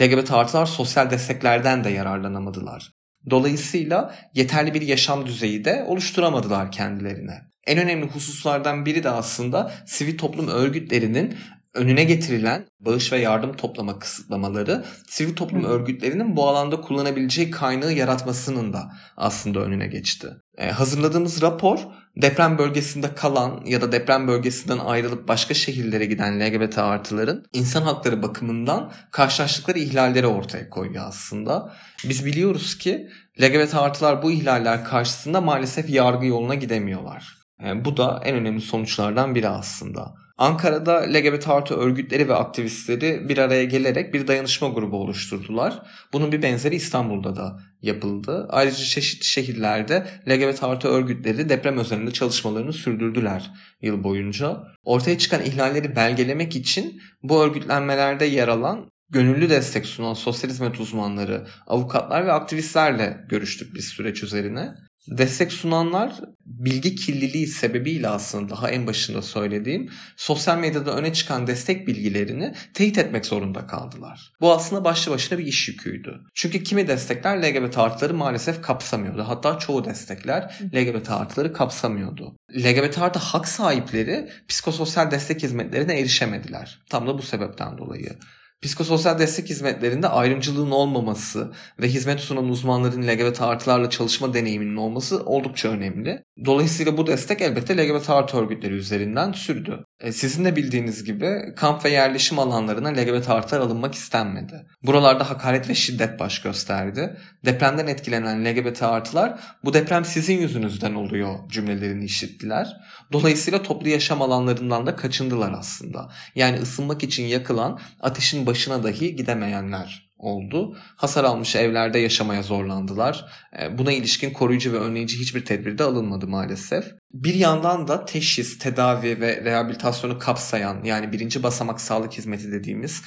LGBT 0.00 0.32
artılar 0.32 0.66
sosyal 0.66 1.10
desteklerden 1.10 1.84
de 1.84 1.90
yararlanamadılar. 1.90 2.92
Dolayısıyla 3.30 4.14
yeterli 4.34 4.74
bir 4.74 4.82
yaşam 4.82 5.26
düzeyi 5.26 5.64
de 5.64 5.84
oluşturamadılar 5.88 6.72
kendilerine. 6.72 7.40
En 7.66 7.78
önemli 7.78 8.06
hususlardan 8.06 8.86
biri 8.86 9.04
de 9.04 9.10
aslında 9.10 9.72
sivil 9.86 10.18
toplum 10.18 10.48
örgütlerinin 10.48 11.36
önüne 11.74 12.04
getirilen 12.04 12.66
bağış 12.80 13.12
ve 13.12 13.18
yardım 13.18 13.56
toplama 13.56 13.98
kısıtlamaları 13.98 14.84
sivil 15.08 15.36
toplum 15.36 15.64
örgütlerinin 15.64 16.36
bu 16.36 16.48
alanda 16.48 16.80
kullanabileceği 16.80 17.50
kaynağı 17.50 17.92
yaratmasının 17.92 18.72
da 18.72 18.92
aslında 19.16 19.60
önüne 19.60 19.86
geçti. 19.86 20.28
Ee, 20.58 20.70
hazırladığımız 20.70 21.42
rapor 21.42 21.78
deprem 22.16 22.58
bölgesinde 22.58 23.14
kalan 23.14 23.62
ya 23.66 23.80
da 23.80 23.92
deprem 23.92 24.28
bölgesinden 24.28 24.78
ayrılıp 24.78 25.28
başka 25.28 25.54
şehirlere 25.54 26.06
giden 26.06 26.40
LGBT 26.40 26.78
artıların 26.78 27.44
insan 27.52 27.82
hakları 27.82 28.22
bakımından 28.22 28.92
karşılaştıkları 29.10 29.78
ihlalleri 29.78 30.26
ortaya 30.26 30.70
koyuyor 30.70 31.04
aslında. 31.06 31.72
Biz 32.08 32.26
biliyoruz 32.26 32.78
ki 32.78 33.08
LGBT 33.42 33.74
artılar 33.74 34.22
bu 34.22 34.30
ihlaller 34.32 34.84
karşısında 34.84 35.40
maalesef 35.40 35.90
yargı 35.90 36.26
yoluna 36.26 36.54
gidemiyorlar. 36.54 37.36
Yani 37.62 37.84
bu 37.84 37.96
da 37.96 38.20
en 38.24 38.34
önemli 38.34 38.60
sonuçlardan 38.60 39.34
biri 39.34 39.48
aslında. 39.48 40.14
Ankara'da 40.38 40.94
LGBT 40.94 41.48
artı 41.48 41.74
örgütleri 41.74 42.28
ve 42.28 42.34
aktivistleri 42.34 43.28
bir 43.28 43.38
araya 43.38 43.64
gelerek 43.64 44.14
bir 44.14 44.26
dayanışma 44.26 44.68
grubu 44.68 44.96
oluşturdular. 44.96 45.82
Bunun 46.12 46.32
bir 46.32 46.42
benzeri 46.42 46.74
İstanbul'da 46.74 47.36
da 47.36 47.60
yapıldı. 47.82 48.46
Ayrıca 48.50 48.84
çeşitli 48.84 49.24
şehirlerde 49.24 50.06
LGBT 50.28 50.62
artı 50.62 50.88
örgütleri 50.88 51.48
deprem 51.48 51.78
özelinde 51.78 52.10
çalışmalarını 52.10 52.72
sürdürdüler 52.72 53.50
yıl 53.82 54.04
boyunca. 54.04 54.62
Ortaya 54.84 55.18
çıkan 55.18 55.42
ihlalleri 55.42 55.96
belgelemek 55.96 56.56
için 56.56 57.02
bu 57.22 57.42
örgütlenmelerde 57.42 58.24
yer 58.24 58.48
alan 58.48 58.90
gönüllü 59.10 59.50
destek 59.50 59.86
sunan 59.86 60.14
sosyal 60.14 60.50
hizmet 60.50 60.80
uzmanları, 60.80 61.46
avukatlar 61.66 62.26
ve 62.26 62.32
aktivistlerle 62.32 63.24
görüştük 63.28 63.74
biz 63.74 63.84
süreç 63.84 64.22
üzerine. 64.22 64.74
Destek 65.10 65.52
sunanlar 65.52 66.20
bilgi 66.46 66.94
kirliliği 66.94 67.46
sebebiyle 67.46 68.08
aslında 68.08 68.50
daha 68.50 68.70
en 68.70 68.86
başında 68.86 69.22
söylediğim 69.22 69.90
sosyal 70.16 70.58
medyada 70.58 70.96
öne 70.96 71.12
çıkan 71.12 71.46
destek 71.46 71.86
bilgilerini 71.86 72.54
teyit 72.74 72.98
etmek 72.98 73.26
zorunda 73.26 73.66
kaldılar. 73.66 74.32
Bu 74.40 74.52
aslında 74.52 74.84
başlı 74.84 75.12
başına 75.12 75.38
bir 75.38 75.46
iş 75.46 75.68
yüküydü. 75.68 76.20
Çünkü 76.34 76.62
kimi 76.62 76.88
destekler 76.88 77.42
LGBT 77.42 77.78
artıları 77.78 78.14
maalesef 78.14 78.62
kapsamıyordu. 78.62 79.24
Hatta 79.26 79.58
çoğu 79.58 79.84
destekler 79.84 80.60
LGBT 80.74 81.10
artıları 81.10 81.52
kapsamıyordu. 81.52 82.36
LGBT 82.58 82.98
artı 82.98 83.18
hak 83.18 83.48
sahipleri 83.48 84.28
psikososyal 84.48 85.10
destek 85.10 85.42
hizmetlerine 85.42 86.00
erişemediler. 86.00 86.82
Tam 86.90 87.06
da 87.06 87.18
bu 87.18 87.22
sebepten 87.22 87.78
dolayı. 87.78 88.18
Psikososyal 88.62 89.18
destek 89.18 89.50
hizmetlerinde 89.50 90.08
ayrımcılığın 90.08 90.70
olmaması 90.70 91.52
ve 91.80 91.88
hizmet 91.88 92.20
sunan 92.20 92.48
uzmanların 92.48 93.08
LGBT 93.08 93.42
artılarla 93.42 93.90
çalışma 93.90 94.34
deneyiminin 94.34 94.76
olması 94.76 95.24
oldukça 95.24 95.68
önemli. 95.68 96.24
Dolayısıyla 96.44 96.96
bu 96.96 97.06
destek 97.06 97.40
elbette 97.40 97.76
LGBT 97.76 98.10
artı 98.10 98.36
örgütleri 98.36 98.74
üzerinden 98.74 99.32
sürdü. 99.32 99.84
E, 100.00 100.12
sizin 100.12 100.44
de 100.44 100.56
bildiğiniz 100.56 101.04
gibi 101.04 101.54
kamp 101.56 101.84
ve 101.84 101.90
yerleşim 101.90 102.38
alanlarına 102.38 102.88
LGBT 102.88 103.30
artılar 103.30 103.60
alınmak 103.60 103.94
istenmedi. 103.94 104.66
Buralarda 104.82 105.30
hakaret 105.30 105.68
ve 105.68 105.74
şiddet 105.74 106.18
baş 106.18 106.42
gösterdi. 106.42 107.16
Depremden 107.44 107.86
etkilenen 107.86 108.44
LGBT 108.44 108.82
artılar 108.82 109.40
bu 109.64 109.74
deprem 109.74 110.04
sizin 110.04 110.38
yüzünüzden 110.38 110.94
oluyor 110.94 111.48
cümlelerini 111.48 112.04
işittiler. 112.04 112.76
Dolayısıyla 113.12 113.62
toplu 113.62 113.88
yaşam 113.88 114.22
alanlarından 114.22 114.86
da 114.86 114.96
kaçındılar 114.96 115.52
aslında. 115.58 116.12
Yani 116.34 116.58
ısınmak 116.58 117.02
için 117.02 117.24
yakılan 117.24 117.80
ateşin 118.00 118.46
başına 118.46 118.84
dahi 118.84 119.16
gidemeyenler 119.16 120.09
oldu. 120.20 120.76
Hasar 120.96 121.24
almış 121.24 121.56
evlerde 121.56 121.98
yaşamaya 121.98 122.42
zorlandılar. 122.42 123.26
E, 123.60 123.78
buna 123.78 123.92
ilişkin 123.92 124.32
koruyucu 124.32 124.72
ve 124.72 124.78
önleyici 124.78 125.20
hiçbir 125.20 125.44
tedbir 125.44 125.78
de 125.78 125.84
alınmadı 125.84 126.28
maalesef. 126.28 126.84
Bir 127.12 127.34
yandan 127.34 127.88
da 127.88 128.04
teşhis, 128.04 128.58
tedavi 128.58 129.20
ve 129.20 129.44
rehabilitasyonu 129.44 130.18
kapsayan 130.18 130.84
yani 130.84 131.12
birinci 131.12 131.42
basamak 131.42 131.80
sağlık 131.80 132.12
hizmeti 132.12 132.52
dediğimiz 132.52 133.02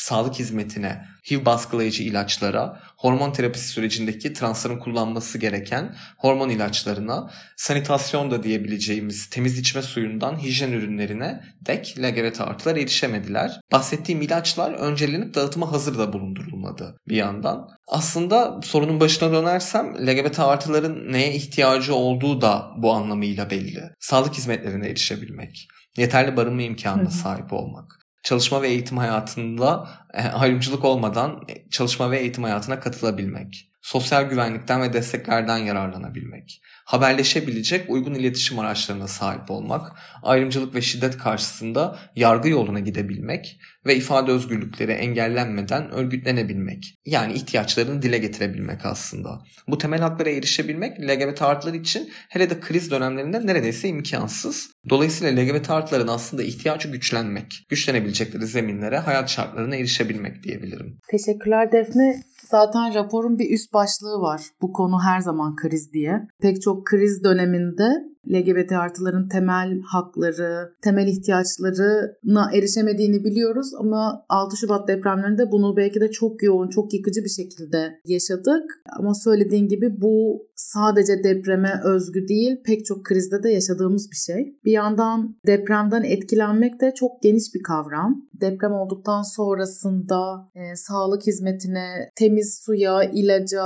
sağlık 0.00 0.34
hizmetine, 0.34 1.04
HIV 1.30 1.44
baskılayıcı 1.44 2.02
ilaçlara, 2.02 2.80
hormon 2.96 3.32
terapisi 3.32 3.68
sürecindeki 3.68 4.32
transların 4.32 4.78
kullanması 4.78 5.38
gereken 5.38 5.96
hormon 6.18 6.48
ilaçlarına, 6.48 7.30
sanitasyon 7.56 8.30
da 8.30 8.42
diyebileceğimiz 8.42 9.30
temiz 9.30 9.58
içme 9.58 9.82
suyundan 9.82 10.42
hijyen 10.42 10.72
ürünlerine 10.72 11.40
dek 11.66 11.94
LGBT 11.98 12.40
artılar 12.40 12.76
erişemediler. 12.76 13.60
Bahsettiğim 13.72 14.22
ilaçlar 14.22 14.72
öncelenip 14.72 15.34
dağıtıma 15.34 15.72
hazır 15.72 15.98
da 15.98 16.12
bulundurulmadı 16.12 16.98
bir 17.08 17.16
yandan. 17.16 17.68
Aslında 17.86 18.60
sorunun 18.62 19.00
başına 19.00 19.32
dönersem 19.32 20.06
LGBT 20.06 20.40
artıların 20.40 21.12
neye 21.12 21.34
ihtiyacı 21.34 21.94
olduğu 21.94 22.40
da 22.40 22.70
bu 22.76 22.92
anlamıyla 22.92 23.50
belli. 23.50 23.82
Sağlık 24.00 24.34
hizmetlerine 24.34 24.88
erişebilmek, 24.88 25.68
yeterli 25.96 26.36
barınma 26.36 26.62
imkanına 26.62 27.10
sahip 27.10 27.52
olmak 27.52 27.97
çalışma 28.28 28.62
ve 28.62 28.68
eğitim 28.68 28.98
hayatında 28.98 29.88
e, 30.14 30.22
ayrımcılık 30.22 30.84
olmadan 30.84 31.42
e, 31.48 31.70
çalışma 31.70 32.10
ve 32.10 32.18
eğitim 32.18 32.44
hayatına 32.44 32.80
katılabilmek, 32.80 33.70
sosyal 33.82 34.24
güvenlikten 34.24 34.82
ve 34.82 34.92
desteklerden 34.92 35.56
yararlanabilmek, 35.56 36.62
haberleşebilecek 36.88 37.90
uygun 37.90 38.14
iletişim 38.14 38.58
araçlarına 38.58 39.08
sahip 39.08 39.50
olmak, 39.50 39.92
ayrımcılık 40.22 40.74
ve 40.74 40.82
şiddet 40.82 41.18
karşısında 41.18 41.98
yargı 42.16 42.48
yoluna 42.48 42.80
gidebilmek 42.80 43.60
ve 43.86 43.96
ifade 43.96 44.32
özgürlükleri 44.32 44.92
engellenmeden 44.92 45.90
örgütlenebilmek. 45.90 46.98
Yani 47.06 47.32
ihtiyaçlarını 47.32 48.02
dile 48.02 48.18
getirebilmek 48.18 48.86
aslında. 48.86 49.42
Bu 49.68 49.78
temel 49.78 50.00
haklara 50.00 50.30
erişebilmek 50.30 51.00
LGBT 51.00 51.42
artılar 51.42 51.74
için 51.74 52.10
hele 52.28 52.50
de 52.50 52.60
kriz 52.60 52.90
dönemlerinde 52.90 53.46
neredeyse 53.46 53.88
imkansız. 53.88 54.70
Dolayısıyla 54.88 55.42
LGBT 55.42 55.70
artıların 55.70 56.08
aslında 56.08 56.42
ihtiyacı 56.42 56.88
güçlenmek, 56.88 57.66
güçlenebilecekleri 57.68 58.46
zeminlere, 58.46 58.98
hayat 58.98 59.30
şartlarına 59.30 59.76
erişebilmek 59.76 60.42
diyebilirim. 60.42 60.98
Teşekkürler 61.10 61.72
Defne. 61.72 62.22
Zaten 62.50 62.94
raporun 62.94 63.38
bir 63.38 63.50
üst 63.50 63.72
başlığı 63.72 64.20
var. 64.20 64.42
Bu 64.62 64.72
konu 64.72 65.02
her 65.02 65.20
zaman 65.20 65.56
kriz 65.56 65.92
diye. 65.92 66.28
Pek 66.40 66.62
çok 66.62 66.86
kriz 66.86 67.24
döneminde 67.24 67.88
LGBT 68.32 68.72
artıların 68.72 69.28
temel 69.28 69.80
hakları, 69.82 70.72
temel 70.82 71.06
ihtiyaçlarına 71.06 72.50
erişemediğini 72.54 73.24
biliyoruz 73.24 73.70
ama 73.80 74.24
6 74.28 74.56
Şubat 74.56 74.88
depremlerinde 74.88 75.52
bunu 75.52 75.76
belki 75.76 76.00
de 76.00 76.10
çok 76.10 76.42
yoğun, 76.42 76.68
çok 76.68 76.94
yıkıcı 76.94 77.24
bir 77.24 77.28
şekilde 77.28 78.00
yaşadık. 78.04 78.64
Ama 78.98 79.14
söylediğin 79.14 79.68
gibi 79.68 80.00
bu 80.00 80.46
sadece 80.56 81.24
depreme 81.24 81.80
özgü 81.84 82.28
değil, 82.28 82.56
pek 82.64 82.84
çok 82.84 83.04
krizde 83.04 83.42
de 83.42 83.50
yaşadığımız 83.50 84.10
bir 84.10 84.16
şey. 84.16 84.58
Bir 84.64 84.72
yandan 84.72 85.36
depremden 85.46 86.02
etkilenmek 86.02 86.80
de 86.80 86.94
çok 86.94 87.22
geniş 87.22 87.54
bir 87.54 87.62
kavram. 87.62 88.28
Deprem 88.40 88.72
olduktan 88.72 89.22
sonrasında 89.22 90.50
e, 90.54 90.76
sağlık 90.76 91.26
hizmetine, 91.26 92.10
temiz 92.16 92.60
suya, 92.64 93.02
ilaca 93.02 93.64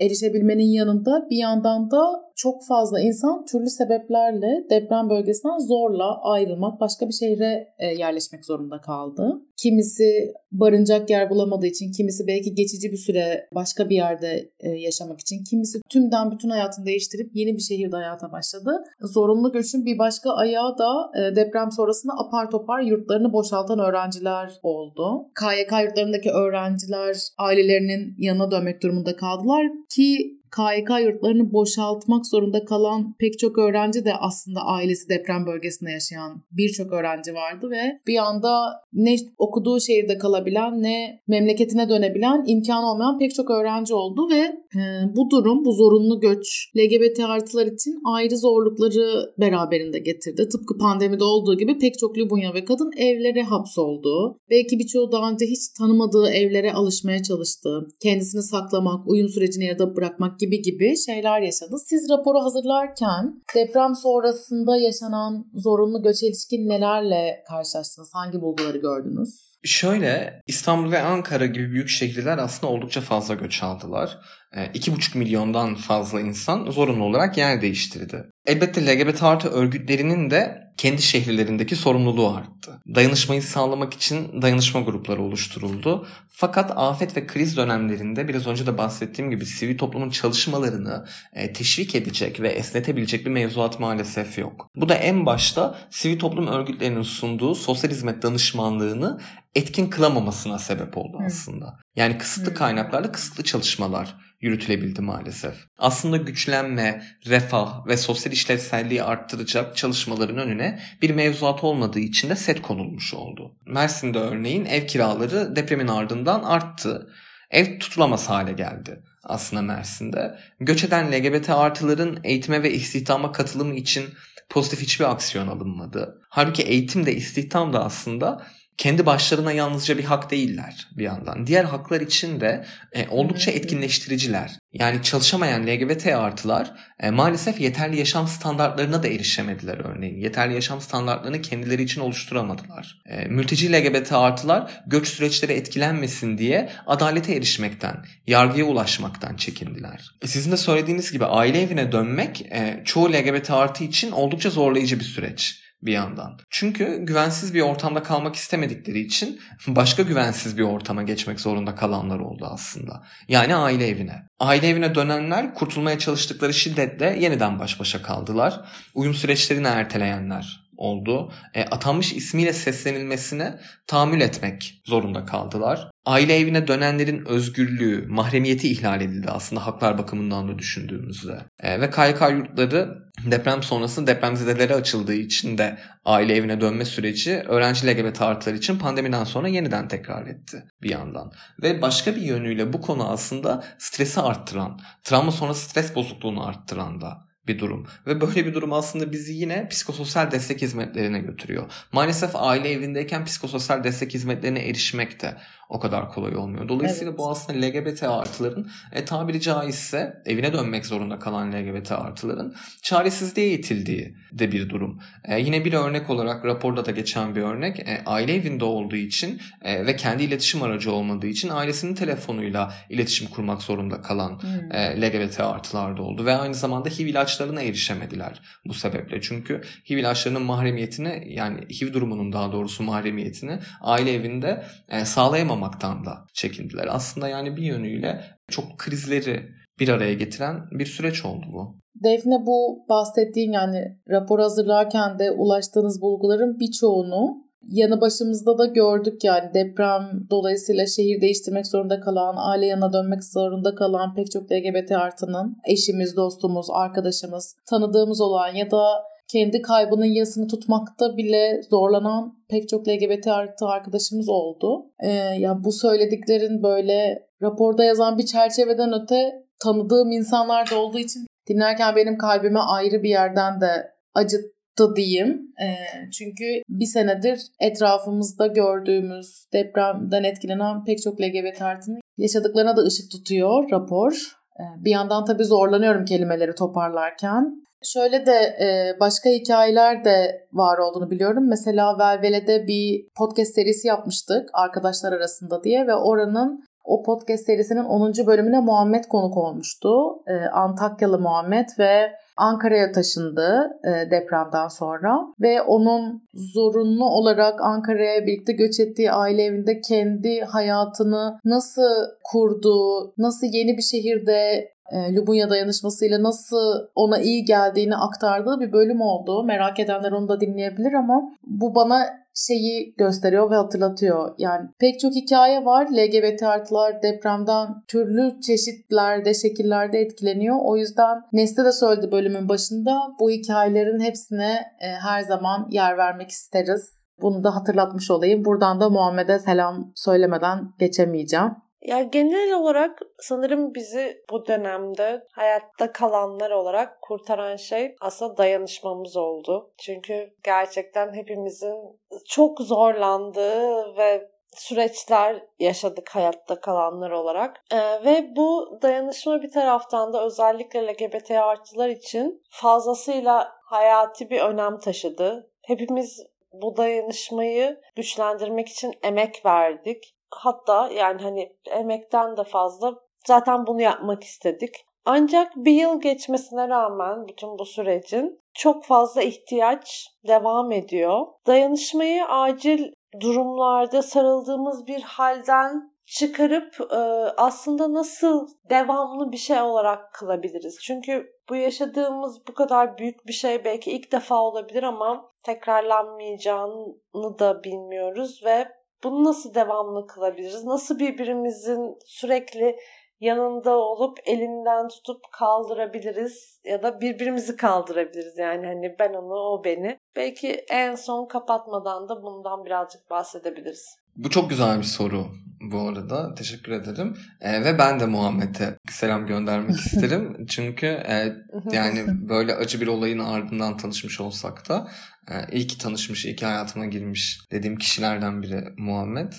erişebilmenin 0.00 0.72
yanında 0.72 1.26
bir 1.30 1.36
yandan 1.36 1.90
da 1.90 2.23
çok 2.36 2.66
fazla 2.68 3.00
insan 3.00 3.44
türlü 3.44 3.70
sebeplerle 3.70 4.64
deprem 4.70 5.10
bölgesinden 5.10 5.58
zorla 5.58 6.22
ayrılmak, 6.22 6.80
başka 6.80 7.08
bir 7.08 7.12
şehre 7.12 7.68
e, 7.78 7.86
yerleşmek 7.86 8.44
zorunda 8.44 8.80
kaldı. 8.80 9.42
Kimisi 9.56 10.32
barınacak 10.52 11.10
yer 11.10 11.30
bulamadığı 11.30 11.66
için, 11.66 11.92
kimisi 11.92 12.26
belki 12.26 12.54
geçici 12.54 12.92
bir 12.92 12.96
süre 12.96 13.48
başka 13.54 13.88
bir 13.88 13.96
yerde 13.96 14.50
e, 14.60 14.70
yaşamak 14.70 15.20
için, 15.20 15.44
kimisi 15.50 15.80
tümden 15.90 16.30
bütün 16.30 16.50
hayatını 16.50 16.86
değiştirip 16.86 17.30
yeni 17.34 17.54
bir 17.56 17.62
şehirde 17.62 17.96
hayata 17.96 18.32
başladı. 18.32 18.84
Zorunlu 19.00 19.52
göçün 19.52 19.86
bir 19.86 19.98
başka 19.98 20.30
ayağı 20.30 20.78
da 20.78 21.10
e, 21.18 21.36
deprem 21.36 21.70
sonrasında 21.70 22.12
apar 22.26 22.50
topar 22.50 22.80
yurtlarını 22.80 23.32
boşaltan 23.32 23.78
öğrenciler 23.78 24.52
oldu. 24.62 25.28
KYK 25.40 25.72
yurtlarındaki 25.84 26.30
öğrenciler 26.30 27.16
ailelerinin 27.38 28.14
yanına 28.18 28.50
dönmek 28.50 28.82
durumunda 28.82 29.16
kaldılar 29.16 29.66
ki 29.90 30.40
KYK 30.56 30.90
yurtlarını 31.04 31.52
boşaltmak 31.52 32.26
zorunda 32.26 32.64
kalan 32.64 33.14
pek 33.18 33.38
çok 33.38 33.58
öğrenci 33.58 34.04
de 34.04 34.14
aslında 34.20 34.60
ailesi 34.60 35.08
deprem 35.08 35.46
bölgesinde 35.46 35.90
yaşayan 35.90 36.42
birçok 36.52 36.92
öğrenci 36.92 37.34
vardı 37.34 37.70
ve 37.70 38.00
bir 38.06 38.16
anda 38.16 38.50
ne 38.92 39.16
okuduğu 39.38 39.80
şehirde 39.80 40.18
kalabilen 40.18 40.82
ne 40.82 41.20
memleketine 41.28 41.88
dönebilen 41.88 42.44
imkan 42.46 42.84
olmayan 42.84 43.18
pek 43.18 43.34
çok 43.34 43.50
öğrenci 43.50 43.94
oldu 43.94 44.28
ve 44.30 44.64
e, 44.78 44.80
bu 45.16 45.30
durum, 45.30 45.64
bu 45.64 45.72
zorunlu 45.72 46.20
göç 46.20 46.70
LGBT 46.76 47.20
artılar 47.20 47.66
için 47.66 48.00
ayrı 48.14 48.38
zorlukları 48.38 49.32
beraberinde 49.40 49.98
getirdi. 49.98 50.48
Tıpkı 50.48 50.78
pandemide 50.78 51.24
olduğu 51.24 51.56
gibi 51.58 51.78
pek 51.78 51.98
çok 51.98 52.18
Lubunya 52.18 52.54
ve 52.54 52.64
kadın 52.64 52.90
evlere 52.96 53.42
hapsoldu. 53.42 54.38
Belki 54.50 54.78
birçoğu 54.78 55.12
daha 55.12 55.30
önce 55.30 55.46
hiç 55.46 55.68
tanımadığı 55.78 56.28
evlere 56.28 56.72
alışmaya 56.72 57.22
çalıştı. 57.22 57.86
Kendisini 58.02 58.42
saklamak, 58.42 59.08
uyum 59.08 59.28
sürecini 59.28 59.64
yarıda 59.64 59.96
bırakmak 59.96 60.40
gibi 60.44 60.62
gibi 60.62 60.96
şeyler 61.06 61.40
yaşadı. 61.40 61.76
Siz 61.86 62.10
raporu 62.10 62.38
hazırlarken 62.44 63.42
deprem 63.54 63.94
sonrasında 63.94 64.76
yaşanan 64.76 65.46
zorunlu 65.54 66.02
göçe 66.02 66.26
ilişkin 66.26 66.68
nelerle 66.68 67.44
karşılaştınız? 67.48 68.10
Hangi 68.14 68.40
bulguları 68.40 68.78
gördünüz? 68.78 69.54
Şöyle 69.64 70.42
İstanbul 70.46 70.92
ve 70.92 71.00
Ankara 71.02 71.46
gibi 71.46 71.70
büyük 71.70 71.88
şehirler 71.88 72.38
aslında 72.38 72.72
oldukça 72.72 73.00
fazla 73.00 73.34
göç 73.34 73.62
aldılar. 73.62 74.18
2,5 74.54 75.18
milyondan 75.18 75.74
fazla 75.74 76.20
insan 76.20 76.70
zorunlu 76.70 77.04
olarak 77.04 77.38
yer 77.38 77.62
değiştirdi. 77.62 78.24
Elbette 78.46 78.86
LGBT 78.86 79.22
artı 79.22 79.48
örgütlerinin 79.48 80.30
de 80.30 80.64
kendi 80.76 81.02
şehirlerindeki 81.02 81.76
sorumluluğu 81.76 82.34
arttı. 82.34 82.80
Dayanışmayı 82.94 83.42
sağlamak 83.42 83.94
için 83.94 84.42
dayanışma 84.42 84.80
grupları 84.80 85.22
oluşturuldu. 85.22 86.06
Fakat 86.28 86.72
afet 86.76 87.16
ve 87.16 87.26
kriz 87.26 87.56
dönemlerinde 87.56 88.28
biraz 88.28 88.46
önce 88.46 88.66
de 88.66 88.78
bahsettiğim 88.78 89.30
gibi 89.30 89.46
sivil 89.46 89.78
toplumun 89.78 90.10
çalışmalarını 90.10 91.06
e, 91.32 91.52
teşvik 91.52 91.94
edecek 91.94 92.40
ve 92.40 92.48
esnetebilecek 92.48 93.26
bir 93.26 93.30
mevzuat 93.30 93.80
maalesef 93.80 94.38
yok. 94.38 94.70
Bu 94.76 94.88
da 94.88 94.94
en 94.94 95.26
başta 95.26 95.78
sivil 95.90 96.18
toplum 96.18 96.46
örgütlerinin 96.46 97.02
sunduğu 97.02 97.54
sosyal 97.54 97.90
hizmet 97.90 98.22
danışmanlığını 98.22 99.20
etkin 99.54 99.86
kılamamasına 99.86 100.58
sebep 100.58 100.98
oldu 100.98 101.18
aslında. 101.26 101.83
Yani 101.96 102.18
kısıtlı 102.18 102.54
kaynaklarla 102.54 103.12
kısıtlı 103.12 103.44
çalışmalar 103.44 104.14
yürütülebildi 104.40 105.00
maalesef. 105.00 105.54
Aslında 105.78 106.16
güçlenme, 106.16 107.04
refah 107.26 107.86
ve 107.86 107.96
sosyal 107.96 108.32
işlevselliği 108.32 109.02
arttıracak 109.02 109.76
çalışmaların 109.76 110.38
önüne 110.38 110.80
bir 111.02 111.10
mevzuat 111.10 111.64
olmadığı 111.64 112.00
için 112.00 112.30
de 112.30 112.36
set 112.36 112.62
konulmuş 112.62 113.14
oldu. 113.14 113.56
Mersin'de 113.66 114.18
örneğin 114.18 114.64
ev 114.64 114.86
kiraları 114.86 115.56
depremin 115.56 115.88
ardından 115.88 116.42
arttı. 116.42 117.10
Ev 117.50 117.78
tutulamaz 117.78 118.30
hale 118.30 118.52
geldi 118.52 119.02
aslında 119.24 119.62
Mersin'de. 119.62 120.38
Göç 120.60 120.84
eden 120.84 121.12
LGBT 121.12 121.50
artıların 121.50 122.18
eğitime 122.24 122.62
ve 122.62 122.72
istihdama 122.72 123.32
katılımı 123.32 123.74
için 123.74 124.04
pozitif 124.48 124.82
hiçbir 124.82 125.10
aksiyon 125.10 125.48
alınmadı. 125.48 126.20
Halbuki 126.30 126.62
eğitim 126.62 127.06
de 127.06 127.14
istihdam 127.14 127.72
da 127.72 127.84
aslında 127.84 128.46
kendi 128.78 129.06
başlarına 129.06 129.52
yalnızca 129.52 129.98
bir 129.98 130.04
hak 130.04 130.30
değiller 130.30 130.88
bir 130.96 131.04
yandan. 131.04 131.46
Diğer 131.46 131.64
haklar 131.64 132.00
için 132.00 132.40
de 132.40 132.64
e, 132.92 133.08
oldukça 133.08 133.50
etkinleştiriciler. 133.50 134.58
Yani 134.72 135.02
çalışamayan 135.02 135.66
LGBT 135.66 136.06
artılar 136.06 136.72
e, 137.00 137.10
maalesef 137.10 137.60
yeterli 137.60 137.98
yaşam 137.98 138.28
standartlarına 138.28 139.02
da 139.02 139.08
erişemediler 139.08 139.78
örneğin. 139.78 140.20
Yeterli 140.20 140.54
yaşam 140.54 140.80
standartlarını 140.80 141.42
kendileri 141.42 141.82
için 141.82 142.00
oluşturamadılar. 142.00 143.02
E, 143.06 143.24
mülteci 143.24 143.72
LGBT 143.72 144.12
artılar 144.12 144.82
göç 144.86 145.08
süreçleri 145.08 145.52
etkilenmesin 145.52 146.38
diye 146.38 146.70
adalete 146.86 147.34
erişmekten, 147.34 148.04
yargıya 148.26 148.64
ulaşmaktan 148.64 149.36
çekindiler. 149.36 150.10
E, 150.22 150.26
sizin 150.26 150.52
de 150.52 150.56
söylediğiniz 150.56 151.12
gibi 151.12 151.24
aile 151.24 151.62
evine 151.62 151.92
dönmek 151.92 152.40
e, 152.40 152.82
çoğu 152.84 153.12
LGBT 153.12 153.50
artı 153.50 153.84
için 153.84 154.10
oldukça 154.10 154.50
zorlayıcı 154.50 155.00
bir 155.00 155.04
süreç 155.04 155.63
bir 155.86 155.92
yandan. 155.92 156.38
Çünkü 156.50 156.98
güvensiz 157.04 157.54
bir 157.54 157.60
ortamda 157.60 158.02
kalmak 158.02 158.36
istemedikleri 158.36 159.00
için 159.00 159.40
başka 159.66 160.02
güvensiz 160.02 160.58
bir 160.58 160.62
ortama 160.62 161.02
geçmek 161.02 161.40
zorunda 161.40 161.74
kalanlar 161.74 162.18
oldu 162.18 162.48
aslında. 162.50 163.02
Yani 163.28 163.54
aile 163.54 163.88
evine. 163.88 164.22
Aile 164.40 164.68
evine 164.68 164.94
dönenler 164.94 165.54
kurtulmaya 165.54 165.98
çalıştıkları 165.98 166.54
şiddetle 166.54 167.16
yeniden 167.20 167.58
baş 167.58 167.80
başa 167.80 168.02
kaldılar. 168.02 168.60
Uyum 168.94 169.14
süreçlerini 169.14 169.66
erteleyenler 169.66 170.63
oldu. 170.76 171.32
E, 171.54 171.64
atanmış 171.64 172.12
ismiyle 172.12 172.52
seslenilmesine 172.52 173.58
tahammül 173.86 174.20
etmek 174.20 174.82
zorunda 174.84 175.24
kaldılar. 175.24 175.90
Aile 176.06 176.36
evine 176.36 176.68
dönenlerin 176.68 177.24
özgürlüğü, 177.26 178.06
mahremiyeti 178.08 178.70
ihlal 178.70 179.00
edildi 179.00 179.30
aslında 179.30 179.66
haklar 179.66 179.98
bakımından 179.98 180.48
da 180.48 180.58
düşündüğümüzde. 180.58 181.38
E, 181.60 181.80
ve 181.80 181.90
KYK 181.90 182.20
yurtları 182.30 183.04
deprem 183.24 183.62
sonrası 183.62 184.06
depremzedelere 184.06 184.74
açıldığı 184.74 185.14
için 185.14 185.58
de 185.58 185.78
aile 186.04 186.36
evine 186.36 186.60
dönme 186.60 186.84
süreci 186.84 187.42
öğrenci 187.48 187.86
LGBT 187.86 188.22
artılar 188.22 188.54
için 188.54 188.78
pandemiden 188.78 189.24
sonra 189.24 189.48
yeniden 189.48 189.88
tekrar 189.88 190.26
etti 190.26 190.64
bir 190.82 190.90
yandan. 190.90 191.32
Ve 191.62 191.82
başka 191.82 192.16
bir 192.16 192.22
yönüyle 192.22 192.72
bu 192.72 192.80
konu 192.80 193.10
aslında 193.10 193.64
stresi 193.78 194.20
arttıran, 194.20 194.80
travma 195.04 195.32
sonrası 195.32 195.70
stres 195.70 195.94
bozukluğunu 195.94 196.46
arttıran 196.46 197.00
da 197.00 197.33
bir 197.48 197.58
durum. 197.58 197.86
Ve 198.06 198.20
böyle 198.20 198.46
bir 198.46 198.54
durum 198.54 198.72
aslında 198.72 199.12
bizi 199.12 199.32
yine 199.32 199.68
psikososyal 199.68 200.30
destek 200.30 200.62
hizmetlerine 200.62 201.18
götürüyor. 201.18 201.70
Maalesef 201.92 202.30
aile 202.34 202.70
evindeyken 202.70 203.24
psikososyal 203.24 203.84
destek 203.84 204.14
hizmetlerine 204.14 204.68
erişmek 204.68 205.22
de 205.22 205.36
o 205.68 205.80
kadar 205.80 206.08
kolay 206.08 206.36
olmuyor. 206.36 206.68
Dolayısıyla 206.68 207.10
evet. 207.10 207.18
bu 207.18 207.30
aslında 207.30 207.66
LGBT 207.66 208.02
artıların 208.02 208.70
e, 208.92 209.04
tabiri 209.04 209.40
caizse 209.40 210.22
evine 210.26 210.52
dönmek 210.52 210.86
zorunda 210.86 211.18
kalan 211.18 211.52
LGBT 211.52 211.92
artıların 211.92 212.54
çaresizliğe 212.82 213.52
itildiği 213.52 214.16
de 214.32 214.52
bir 214.52 214.68
durum. 214.68 215.00
E, 215.24 215.40
yine 215.40 215.64
bir 215.64 215.72
örnek 215.72 216.10
olarak 216.10 216.44
raporda 216.44 216.86
da 216.86 216.90
geçen 216.90 217.36
bir 217.36 217.42
örnek 217.42 217.78
e, 217.80 218.02
aile 218.06 218.34
evinde 218.34 218.64
olduğu 218.64 218.96
için 218.96 219.40
e, 219.62 219.86
ve 219.86 219.96
kendi 219.96 220.22
iletişim 220.22 220.62
aracı 220.62 220.92
olmadığı 220.92 221.26
için 221.26 221.48
ailesinin 221.48 221.94
telefonuyla 221.94 222.74
iletişim 222.90 223.28
kurmak 223.28 223.62
zorunda 223.62 224.00
kalan 224.00 224.42
hmm. 224.42 224.72
e, 224.72 225.00
LGBT 225.00 225.40
artılar 225.40 225.96
da 225.96 226.02
oldu. 226.02 226.26
Ve 226.26 226.36
aynı 226.36 226.54
zamanda 226.54 226.88
HIV 226.88 227.06
ilaçlarına 227.06 227.62
erişemediler 227.62 228.40
bu 228.66 228.74
sebeple. 228.74 229.20
Çünkü 229.20 229.62
HIV 229.90 229.96
ilaçlarının 229.96 230.42
mahremiyetini 230.42 231.24
yani 231.28 231.60
HIV 231.80 231.92
durumunun 231.92 232.32
daha 232.32 232.52
doğrusu 232.52 232.82
mahremiyetini 232.82 233.58
aile 233.80 234.14
evinde 234.14 234.64
e, 234.88 235.04
sağlayamamak 235.04 235.53
olmamaktan 235.54 236.04
da 236.04 236.12
çekindiler. 236.34 236.88
Aslında 236.90 237.28
yani 237.28 237.56
bir 237.56 237.62
yönüyle 237.62 238.20
çok 238.48 238.78
krizleri 238.78 239.42
bir 239.80 239.88
araya 239.88 240.14
getiren 240.14 240.56
bir 240.70 240.86
süreç 240.86 241.24
oldu 241.24 241.46
bu. 241.52 241.76
Defne 242.04 242.46
bu 242.46 242.86
bahsettiğin 242.88 243.52
yani 243.52 243.98
rapor 244.10 244.40
hazırlarken 244.40 245.18
de 245.18 245.30
ulaştığınız 245.30 246.02
bulguların 246.02 246.58
birçoğunu 246.60 247.44
yanı 247.68 248.00
başımızda 248.00 248.58
da 248.58 248.66
gördük 248.66 249.24
yani 249.24 249.54
deprem 249.54 250.26
dolayısıyla 250.30 250.86
şehir 250.86 251.20
değiştirmek 251.20 251.66
zorunda 251.66 252.00
kalan, 252.00 252.34
aile 252.36 252.66
yanına 252.66 252.92
dönmek 252.92 253.24
zorunda 253.24 253.74
kalan 253.74 254.14
pek 254.14 254.30
çok 254.30 254.52
LGBT 254.52 254.92
artının 254.92 255.56
eşimiz, 255.68 256.16
dostumuz, 256.16 256.66
arkadaşımız, 256.72 257.56
tanıdığımız 257.70 258.20
olan 258.20 258.54
ya 258.54 258.70
da 258.70 258.84
kendi 259.28 259.62
kaybının 259.62 260.04
yasını 260.04 260.48
tutmakta 260.48 261.16
bile 261.16 261.62
zorlanan 261.70 262.38
pek 262.48 262.68
çok 262.68 262.88
LGBT 262.88 263.26
artı 263.26 263.66
arkadaşımız 263.66 264.28
oldu. 264.28 264.90
Ee, 265.00 265.10
ya 265.38 265.64
bu 265.64 265.72
söylediklerin 265.72 266.62
böyle 266.62 267.28
raporda 267.42 267.84
yazan 267.84 268.18
bir 268.18 268.26
çerçeveden 268.26 269.02
öte 269.02 269.44
tanıdığım 269.62 270.12
insanlar 270.12 270.70
da 270.70 270.78
olduğu 270.78 270.98
için 270.98 271.26
dinlerken 271.48 271.96
benim 271.96 272.18
kalbime 272.18 272.60
ayrı 272.60 273.02
bir 273.02 273.08
yerden 273.08 273.60
de 273.60 273.94
acıttı 274.14 274.96
diyeyim. 274.96 275.54
E, 275.62 275.68
çünkü 276.10 276.44
bir 276.68 276.86
senedir 276.86 277.40
etrafımızda 277.60 278.46
gördüğümüz 278.46 279.46
depremden 279.52 280.24
etkilenen 280.24 280.84
pek 280.84 281.02
çok 281.02 281.20
LGBT 281.20 281.62
artının 281.62 282.00
yaşadıklarına 282.18 282.76
da 282.76 282.80
ışık 282.80 283.10
tutuyor 283.10 283.70
rapor. 283.70 284.12
E, 284.60 284.84
bir 284.84 284.90
yandan 284.90 285.24
tabii 285.24 285.44
zorlanıyorum 285.44 286.04
kelimeleri 286.04 286.54
toparlarken. 286.54 287.64
Şöyle 287.84 288.26
de 288.26 288.32
e, 288.32 289.00
başka 289.00 289.30
hikayeler 289.30 290.04
de 290.04 290.46
var 290.52 290.78
olduğunu 290.78 291.10
biliyorum. 291.10 291.48
Mesela 291.48 291.98
Velvele'de 291.98 292.66
bir 292.66 293.06
podcast 293.16 293.54
serisi 293.54 293.88
yapmıştık 293.88 294.50
arkadaşlar 294.52 295.12
arasında 295.12 295.64
diye 295.64 295.86
ve 295.86 295.94
oranın 295.94 296.64
o 296.84 297.02
podcast 297.02 297.46
serisinin 297.46 297.84
10. 297.84 298.12
bölümüne 298.26 298.60
Muhammed 298.60 299.04
konuk 299.04 299.36
olmuştu. 299.36 299.88
E, 300.26 300.34
Antakyalı 300.48 301.18
Muhammed 301.18 301.68
ve 301.78 302.12
Ankara'ya 302.36 302.92
taşındı 302.92 303.70
e, 303.84 304.10
depremden 304.10 304.68
sonra 304.68 305.20
ve 305.40 305.62
onun 305.62 306.22
zorunlu 306.34 307.04
olarak 307.04 307.60
Ankara'ya 307.60 308.26
birlikte 308.26 308.52
göç 308.52 308.80
ettiği 308.80 309.12
aile 309.12 309.42
evinde 309.42 309.80
kendi 309.80 310.40
hayatını 310.40 311.38
nasıl 311.44 311.92
kurduğu, 312.24 313.14
nasıl 313.18 313.46
yeni 313.46 313.76
bir 313.76 313.82
şehirde 313.82 314.68
Lubunya 314.92 315.50
dayanışmasıyla 315.50 316.22
nasıl 316.22 316.86
ona 316.94 317.18
iyi 317.18 317.44
geldiğini 317.44 317.96
aktardığı 317.96 318.60
bir 318.60 318.72
bölüm 318.72 319.00
oldu. 319.00 319.44
Merak 319.44 319.80
edenler 319.80 320.12
onu 320.12 320.28
da 320.28 320.40
dinleyebilir 320.40 320.92
ama 320.92 321.22
bu 321.46 321.74
bana 321.74 322.24
şeyi 322.34 322.94
gösteriyor 322.98 323.50
ve 323.50 323.54
hatırlatıyor. 323.54 324.34
Yani 324.38 324.68
pek 324.78 325.00
çok 325.00 325.14
hikaye 325.14 325.64
var. 325.64 325.86
LGBT 325.92 326.42
artılar 326.42 327.02
depremden 327.02 327.68
türlü 327.88 328.40
çeşitlerde, 328.40 329.34
şekillerde 329.34 329.98
etkileniyor. 329.98 330.56
O 330.62 330.76
yüzden 330.76 331.22
Nesli 331.32 331.64
de 331.64 331.72
söyledi 331.72 332.12
bölümün 332.12 332.48
başında 332.48 333.00
bu 333.20 333.30
hikayelerin 333.30 334.00
hepsine 334.00 334.52
e, 334.80 334.86
her 334.86 335.22
zaman 335.22 335.68
yer 335.70 335.98
vermek 335.98 336.30
isteriz. 336.30 337.04
Bunu 337.22 337.44
da 337.44 337.56
hatırlatmış 337.56 338.10
olayım. 338.10 338.44
Buradan 338.44 338.80
da 338.80 338.90
Muhammed'e 338.90 339.38
selam 339.38 339.92
söylemeden 339.94 340.58
geçemeyeceğim. 340.78 341.50
Ya 341.84 342.02
genel 342.02 342.52
olarak 342.52 343.02
sanırım 343.18 343.74
bizi 343.74 344.24
bu 344.30 344.46
dönemde 344.46 345.26
hayatta 345.32 345.92
kalanlar 345.92 346.50
olarak 346.50 347.02
kurtaran 347.02 347.56
şey 347.56 347.96
aslında 348.00 348.36
dayanışmamız 348.36 349.16
oldu. 349.16 349.72
Çünkü 349.78 350.34
gerçekten 350.44 351.14
hepimizin 351.14 352.00
çok 352.28 352.60
zorlandığı 352.60 353.96
ve 353.96 354.30
süreçler 354.54 355.42
yaşadık 355.58 356.10
hayatta 356.10 356.60
kalanlar 356.60 357.10
olarak. 357.10 357.64
Ee, 357.72 358.04
ve 358.04 358.36
bu 358.36 358.78
dayanışma 358.82 359.42
bir 359.42 359.50
taraftan 359.50 360.12
da 360.12 360.24
özellikle 360.24 360.86
LGBT 360.86 361.30
artılar 361.30 361.88
için 361.88 362.42
fazlasıyla 362.50 363.52
hayati 363.64 364.30
bir 364.30 364.40
önem 364.40 364.78
taşıdı. 364.78 365.50
Hepimiz 365.62 366.26
bu 366.52 366.76
dayanışmayı 366.76 367.80
güçlendirmek 367.96 368.68
için 368.68 368.92
emek 369.02 369.46
verdik 369.46 370.14
hatta 370.36 370.88
yani 370.88 371.22
hani 371.22 371.56
emekten 371.66 372.36
de 372.36 372.44
fazla 372.44 372.94
Zaten 373.26 373.66
bunu 373.66 373.82
yapmak 373.82 374.24
istedik. 374.24 374.74
Ancak 375.04 375.56
bir 375.56 375.72
yıl 375.72 376.00
geçmesine 376.00 376.68
rağmen 376.68 377.28
bütün 377.28 377.58
bu 377.58 377.64
sürecin 377.64 378.40
çok 378.54 378.84
fazla 378.84 379.22
ihtiyaç 379.22 380.08
devam 380.28 380.72
ediyor. 380.72 381.26
Dayanışmayı 381.46 382.24
acil 382.24 382.92
durumlarda 383.20 384.02
sarıldığımız 384.02 384.86
bir 384.86 385.02
halden 385.02 385.94
çıkarıp 386.06 386.80
e, 386.92 386.96
aslında 387.36 387.92
nasıl 387.92 388.48
devamlı 388.70 389.32
bir 389.32 389.36
şey 389.36 389.60
olarak 389.60 390.12
kılabiliriz? 390.12 390.78
Çünkü 390.82 391.32
bu 391.48 391.56
yaşadığımız 391.56 392.46
bu 392.48 392.54
kadar 392.54 392.98
büyük 392.98 393.26
bir 393.26 393.32
şey 393.32 393.64
belki 393.64 393.90
ilk 393.90 394.12
defa 394.12 394.42
olabilir 394.42 394.82
ama 394.82 395.30
tekrarlanmayacağını 395.44 396.94
da 397.38 397.64
bilmiyoruz 397.64 398.40
ve 398.44 398.68
bunu 399.04 399.24
nasıl 399.24 399.54
devamlı 399.54 400.06
kılabiliriz? 400.06 400.64
Nasıl 400.64 400.98
birbirimizin 400.98 401.98
sürekli 402.04 402.76
yanında 403.24 403.76
olup 403.76 404.18
elinden 404.26 404.88
tutup 404.88 405.20
kaldırabiliriz 405.32 406.60
ya 406.64 406.82
da 406.82 407.00
birbirimizi 407.00 407.56
kaldırabiliriz 407.56 408.38
yani 408.38 408.66
hani 408.66 408.96
ben 408.98 409.14
onu 409.14 409.34
o 409.34 409.64
beni. 409.64 409.98
Belki 410.16 410.64
en 410.70 410.94
son 410.94 411.28
kapatmadan 411.28 412.08
da 412.08 412.22
bundan 412.22 412.64
birazcık 412.64 413.10
bahsedebiliriz. 413.10 413.96
Bu 414.16 414.30
çok 414.30 414.50
güzel 414.50 414.78
bir 414.78 414.84
soru 414.84 415.26
bu 415.60 415.80
arada. 415.80 416.34
Teşekkür 416.34 416.72
ederim. 416.72 417.16
E, 417.40 417.64
ve 417.64 417.78
ben 417.78 418.00
de 418.00 418.06
Muhammed'e 418.06 418.78
selam 418.90 419.26
göndermek 419.26 419.76
isterim. 419.86 420.46
Çünkü 420.48 420.86
e, 420.86 421.32
yani 421.72 422.04
böyle 422.28 422.54
acı 422.54 422.80
bir 422.80 422.86
olayın 422.86 423.18
ardından 423.18 423.76
tanışmış 423.76 424.20
olsak 424.20 424.68
da 424.68 424.88
e, 425.30 425.56
iyi 425.56 425.66
ki 425.66 425.78
tanışmış, 425.78 426.24
iyi 426.24 426.36
ki 426.36 426.46
hayatıma 426.46 426.86
girmiş 426.86 427.40
dediğim 427.52 427.76
kişilerden 427.76 428.42
biri 428.42 428.64
Muhammed. 428.78 429.32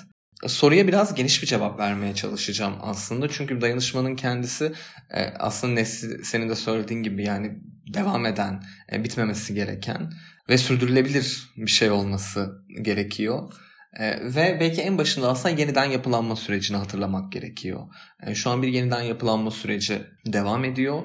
Soruya 0.47 0.87
biraz 0.87 1.15
geniş 1.15 1.41
bir 1.41 1.47
cevap 1.47 1.79
vermeye 1.79 2.15
çalışacağım 2.15 2.75
aslında. 2.81 3.29
Çünkü 3.29 3.61
dayanışmanın 3.61 4.15
kendisi 4.15 4.71
e, 5.13 5.23
aslında 5.39 5.73
nesli 5.73 6.25
senin 6.25 6.49
de 6.49 6.55
söylediğin 6.55 7.03
gibi 7.03 7.23
yani 7.23 7.59
devam 7.93 8.25
eden, 8.25 8.63
e, 8.91 9.03
bitmemesi 9.03 9.53
gereken 9.53 10.13
ve 10.49 10.57
sürdürülebilir 10.57 11.49
bir 11.57 11.71
şey 11.71 11.91
olması 11.91 12.65
gerekiyor. 12.81 13.53
E, 13.99 14.35
ve 14.35 14.57
belki 14.59 14.81
en 14.81 14.97
başında 14.97 15.29
aslında 15.29 15.61
yeniden 15.61 15.85
yapılanma 15.85 16.35
sürecini 16.35 16.77
hatırlamak 16.77 17.31
gerekiyor. 17.31 17.87
Şu 18.33 18.49
an 18.49 18.61
bir 18.61 18.67
yeniden 18.67 19.01
yapılanma 19.01 19.51
süreci 19.51 20.01
devam 20.25 20.65
ediyor 20.65 21.03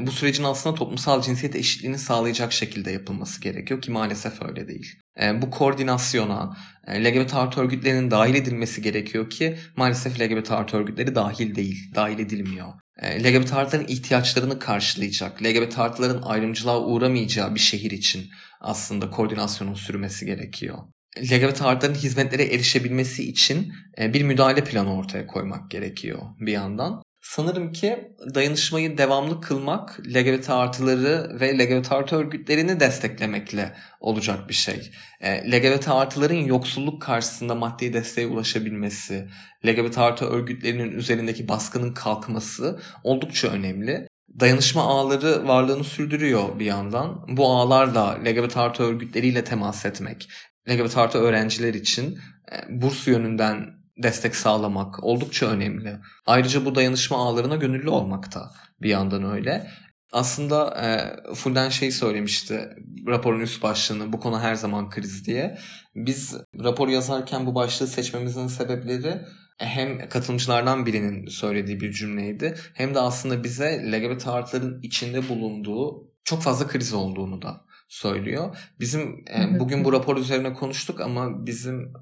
bu 0.00 0.12
sürecin 0.12 0.44
aslında 0.44 0.74
toplumsal 0.74 1.22
cinsiyet 1.22 1.56
eşitliğini 1.56 1.98
sağlayacak 1.98 2.52
şekilde 2.52 2.90
yapılması 2.90 3.40
gerekiyor 3.40 3.82
ki 3.82 3.90
maalesef 3.90 4.42
öyle 4.42 4.68
değil. 4.68 4.86
Ee, 5.20 5.42
bu 5.42 5.50
koordinasyona 5.50 6.56
e, 6.86 7.04
LGBT 7.04 7.34
artı 7.34 7.60
örgütlerinin 7.60 8.10
dahil 8.10 8.34
edilmesi 8.34 8.82
gerekiyor 8.82 9.30
ki 9.30 9.56
maalesef 9.76 10.20
LGBT 10.20 10.50
artı 10.50 10.76
örgütleri 10.76 11.14
dahil 11.14 11.54
değil, 11.54 11.94
dahil 11.94 12.18
edilmiyor. 12.18 12.68
Ee, 12.98 13.24
LGBT 13.24 13.52
artıların 13.52 13.86
ihtiyaçlarını 13.88 14.58
karşılayacak, 14.58 15.42
LGBT 15.42 15.78
artıların 15.78 16.22
ayrımcılığa 16.22 16.80
uğramayacağı 16.80 17.54
bir 17.54 17.60
şehir 17.60 17.90
için 17.90 18.30
aslında 18.60 19.10
koordinasyonun 19.10 19.74
sürmesi 19.74 20.26
gerekiyor. 20.26 20.78
LGBT 21.18 21.62
artıların 21.62 21.94
hizmetlere 21.94 22.44
erişebilmesi 22.44 23.30
için 23.30 23.72
e, 23.98 24.14
bir 24.14 24.22
müdahale 24.22 24.64
planı 24.64 24.96
ortaya 24.96 25.26
koymak 25.26 25.70
gerekiyor 25.70 26.22
bir 26.40 26.52
yandan. 26.52 27.02
Sanırım 27.22 27.72
ki 27.72 28.12
dayanışmayı 28.34 28.98
devamlı 28.98 29.40
kılmak 29.40 30.00
LGBT 30.06 30.50
artıları 30.50 31.40
ve 31.40 31.58
LGBT 31.58 31.92
artı 31.92 32.16
örgütlerini 32.16 32.80
desteklemekle 32.80 33.74
olacak 34.00 34.48
bir 34.48 34.54
şey. 34.54 34.90
E, 35.20 35.52
LGBT 35.52 35.88
artıların 35.88 36.34
yoksulluk 36.34 37.02
karşısında 37.02 37.54
maddi 37.54 37.92
desteğe 37.92 38.26
ulaşabilmesi, 38.26 39.28
LGBT 39.66 39.98
artı 39.98 40.24
örgütlerinin 40.24 40.92
üzerindeki 40.92 41.48
baskının 41.48 41.94
kalkması 41.94 42.80
oldukça 43.04 43.48
önemli. 43.48 44.08
Dayanışma 44.40 44.82
ağları 44.82 45.48
varlığını 45.48 45.84
sürdürüyor 45.84 46.58
bir 46.58 46.64
yandan. 46.64 47.24
Bu 47.28 47.50
ağlarla 47.50 48.18
LGBT 48.24 48.56
artı 48.56 48.82
örgütleriyle 48.82 49.44
temas 49.44 49.86
etmek, 49.86 50.28
LGBT 50.68 50.96
artı 50.96 51.18
öğrenciler 51.18 51.74
için 51.74 52.18
e, 52.52 52.82
burs 52.82 53.06
yönünden 53.06 53.79
destek 54.02 54.36
sağlamak 54.36 55.04
oldukça 55.04 55.46
önemli. 55.46 55.98
Ayrıca 56.26 56.64
bu 56.64 56.74
dayanışma 56.74 57.16
ağlarına 57.16 57.56
gönüllü 57.56 57.88
olmak 57.88 58.34
da 58.34 58.50
bir 58.82 58.88
yandan 58.88 59.32
öyle. 59.32 59.70
Aslında 60.12 60.80
e, 60.80 61.34
Fulden 61.34 61.68
şey 61.68 61.90
söylemişti 61.90 62.68
raporun 63.06 63.40
üst 63.40 63.62
başlığını 63.62 64.12
bu 64.12 64.20
konu 64.20 64.40
her 64.40 64.54
zaman 64.54 64.90
kriz 64.90 65.26
diye. 65.26 65.58
Biz 65.94 66.36
rapor 66.64 66.88
yazarken 66.88 67.46
bu 67.46 67.54
başlığı 67.54 67.86
seçmemizin 67.86 68.46
sebepleri 68.46 69.20
hem 69.58 70.08
katılımcılardan 70.08 70.86
birinin 70.86 71.26
söylediği 71.26 71.80
bir 71.80 71.92
cümleydi 71.92 72.54
hem 72.74 72.94
de 72.94 73.00
aslında 73.00 73.44
bize 73.44 73.92
LGBT 73.92 74.26
artıların 74.26 74.82
içinde 74.82 75.28
bulunduğu 75.28 76.10
çok 76.24 76.42
fazla 76.42 76.66
kriz 76.66 76.92
olduğunu 76.92 77.42
da 77.42 77.64
söylüyor. 77.88 78.56
Bizim 78.80 79.24
e, 79.34 79.60
bugün 79.60 79.84
bu 79.84 79.92
rapor 79.92 80.16
üzerine 80.16 80.52
konuştuk 80.52 81.00
ama 81.00 81.46
bizim 81.46 81.92